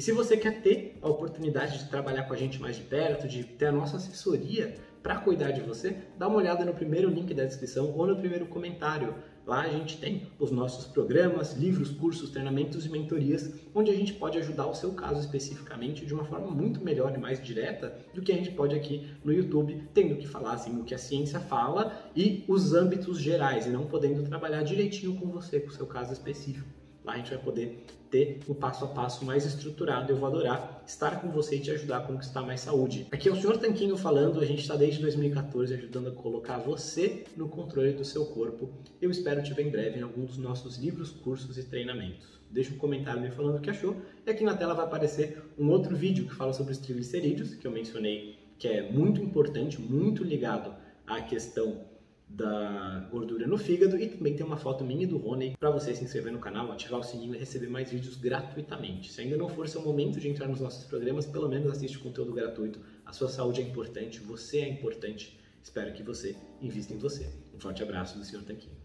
e 0.00 0.02
se 0.02 0.12
você 0.12 0.34
quer 0.34 0.62
ter 0.62 0.96
a 1.02 1.10
oportunidade 1.10 1.76
de 1.76 1.90
trabalhar 1.90 2.22
com 2.22 2.32
a 2.32 2.36
gente 2.38 2.58
mais 2.58 2.74
de 2.74 2.82
perto, 2.84 3.28
de 3.28 3.44
ter 3.44 3.66
a 3.66 3.70
nossa 3.70 3.98
assessoria 3.98 4.74
para 5.02 5.18
cuidar 5.18 5.50
de 5.50 5.60
você, 5.60 5.94
dá 6.18 6.26
uma 6.26 6.38
olhada 6.38 6.64
no 6.64 6.72
primeiro 6.72 7.10
link 7.10 7.34
da 7.34 7.44
descrição 7.44 7.92
ou 7.94 8.06
no 8.06 8.16
primeiro 8.16 8.46
comentário. 8.46 9.14
Lá 9.46 9.60
a 9.60 9.68
gente 9.68 9.98
tem 9.98 10.26
os 10.38 10.50
nossos 10.50 10.86
programas, 10.86 11.52
livros, 11.52 11.90
cursos, 11.90 12.30
treinamentos 12.30 12.86
e 12.86 12.88
mentorias, 12.88 13.52
onde 13.74 13.90
a 13.90 13.94
gente 13.94 14.14
pode 14.14 14.38
ajudar 14.38 14.68
o 14.68 14.74
seu 14.74 14.94
caso 14.94 15.20
especificamente 15.20 16.06
de 16.06 16.14
uma 16.14 16.24
forma 16.24 16.50
muito 16.50 16.82
melhor 16.82 17.14
e 17.14 17.18
mais 17.18 17.38
direta 17.38 17.94
do 18.14 18.22
que 18.22 18.32
a 18.32 18.36
gente 18.36 18.52
pode 18.52 18.74
aqui 18.74 19.06
no 19.22 19.30
YouTube, 19.30 19.86
tendo 19.92 20.16
que 20.16 20.26
falar 20.26 20.54
assim 20.54 20.80
o 20.80 20.84
que 20.84 20.94
a 20.94 20.98
ciência 20.98 21.40
fala 21.40 22.10
e 22.16 22.42
os 22.48 22.72
âmbitos 22.72 23.20
gerais, 23.20 23.66
e 23.66 23.68
não 23.68 23.84
podendo 23.84 24.22
trabalhar 24.22 24.62
direitinho 24.62 25.14
com 25.16 25.26
você, 25.26 25.60
com 25.60 25.68
o 25.68 25.74
seu 25.74 25.86
caso 25.86 26.14
específico. 26.14 26.79
Lá 27.10 27.14
a 27.14 27.18
gente 27.18 27.30
vai 27.30 27.42
poder 27.42 27.84
ter 28.08 28.38
um 28.48 28.54
passo 28.54 28.84
a 28.84 28.88
passo 28.88 29.24
mais 29.24 29.44
estruturado. 29.44 30.12
Eu 30.12 30.16
vou 30.16 30.28
adorar 30.28 30.80
estar 30.86 31.20
com 31.20 31.28
você 31.28 31.56
e 31.56 31.60
te 31.60 31.68
ajudar 31.72 31.96
a 31.96 32.00
conquistar 32.02 32.42
mais 32.42 32.60
saúde. 32.60 33.08
Aqui 33.10 33.28
é 33.28 33.32
o 33.32 33.34
Sr. 33.34 33.58
Tanquinho 33.58 33.96
falando, 33.96 34.38
a 34.38 34.46
gente 34.46 34.60
está 34.60 34.76
desde 34.76 35.00
2014 35.00 35.74
ajudando 35.74 36.10
a 36.10 36.12
colocar 36.12 36.58
você 36.58 37.24
no 37.36 37.48
controle 37.48 37.94
do 37.94 38.04
seu 38.04 38.26
corpo. 38.26 38.70
Eu 39.02 39.10
espero 39.10 39.42
te 39.42 39.52
ver 39.52 39.66
em 39.66 39.70
breve 39.70 39.98
em 39.98 40.02
algum 40.02 40.24
dos 40.24 40.38
nossos 40.38 40.78
livros, 40.78 41.10
cursos 41.10 41.58
e 41.58 41.64
treinamentos. 41.64 42.28
Deixa 42.48 42.72
um 42.72 42.78
comentário 42.78 43.20
me 43.20 43.32
falando 43.32 43.56
o 43.56 43.60
que 43.60 43.70
achou. 43.70 43.96
E 44.24 44.30
aqui 44.30 44.44
na 44.44 44.56
tela 44.56 44.72
vai 44.72 44.84
aparecer 44.84 45.42
um 45.58 45.68
outro 45.68 45.96
vídeo 45.96 46.26
que 46.26 46.34
fala 46.36 46.52
sobre 46.52 46.70
os 46.70 46.78
triglicerídeos, 46.78 47.56
que 47.56 47.66
eu 47.66 47.72
mencionei, 47.72 48.38
que 48.56 48.68
é 48.68 48.88
muito 48.88 49.20
importante, 49.20 49.80
muito 49.80 50.22
ligado 50.22 50.72
à 51.08 51.20
questão 51.20 51.89
da 52.32 53.08
gordura 53.10 53.46
no 53.46 53.58
fígado 53.58 53.98
e 53.98 54.08
também 54.08 54.34
tem 54.36 54.46
uma 54.46 54.56
foto 54.56 54.84
minha 54.84 55.06
do 55.06 55.18
Rony 55.18 55.56
para 55.58 55.70
você 55.70 55.94
se 55.94 56.04
inscrever 56.04 56.32
no 56.32 56.38
canal, 56.38 56.70
ativar 56.70 57.00
o 57.00 57.02
sininho 57.02 57.34
e 57.34 57.38
receber 57.38 57.68
mais 57.68 57.90
vídeos 57.90 58.16
gratuitamente. 58.16 59.12
Se 59.12 59.20
ainda 59.20 59.36
não 59.36 59.48
for 59.48 59.68
seu 59.68 59.82
momento 59.82 60.20
de 60.20 60.28
entrar 60.28 60.46
nos 60.46 60.60
nossos 60.60 60.84
programas, 60.84 61.26
pelo 61.26 61.48
menos 61.48 61.70
assiste 61.70 61.98
conteúdo 61.98 62.32
gratuito. 62.32 62.80
A 63.04 63.12
sua 63.12 63.28
saúde 63.28 63.60
é 63.60 63.64
importante, 63.64 64.20
você 64.20 64.60
é 64.60 64.68
importante. 64.68 65.38
Espero 65.62 65.92
que 65.92 66.02
você 66.02 66.36
invista 66.62 66.94
em 66.94 66.98
você. 66.98 67.28
Um 67.54 67.58
forte 67.58 67.82
abraço 67.82 68.16
do 68.16 68.24
Sr. 68.24 68.42
Tanquinho. 68.44 68.78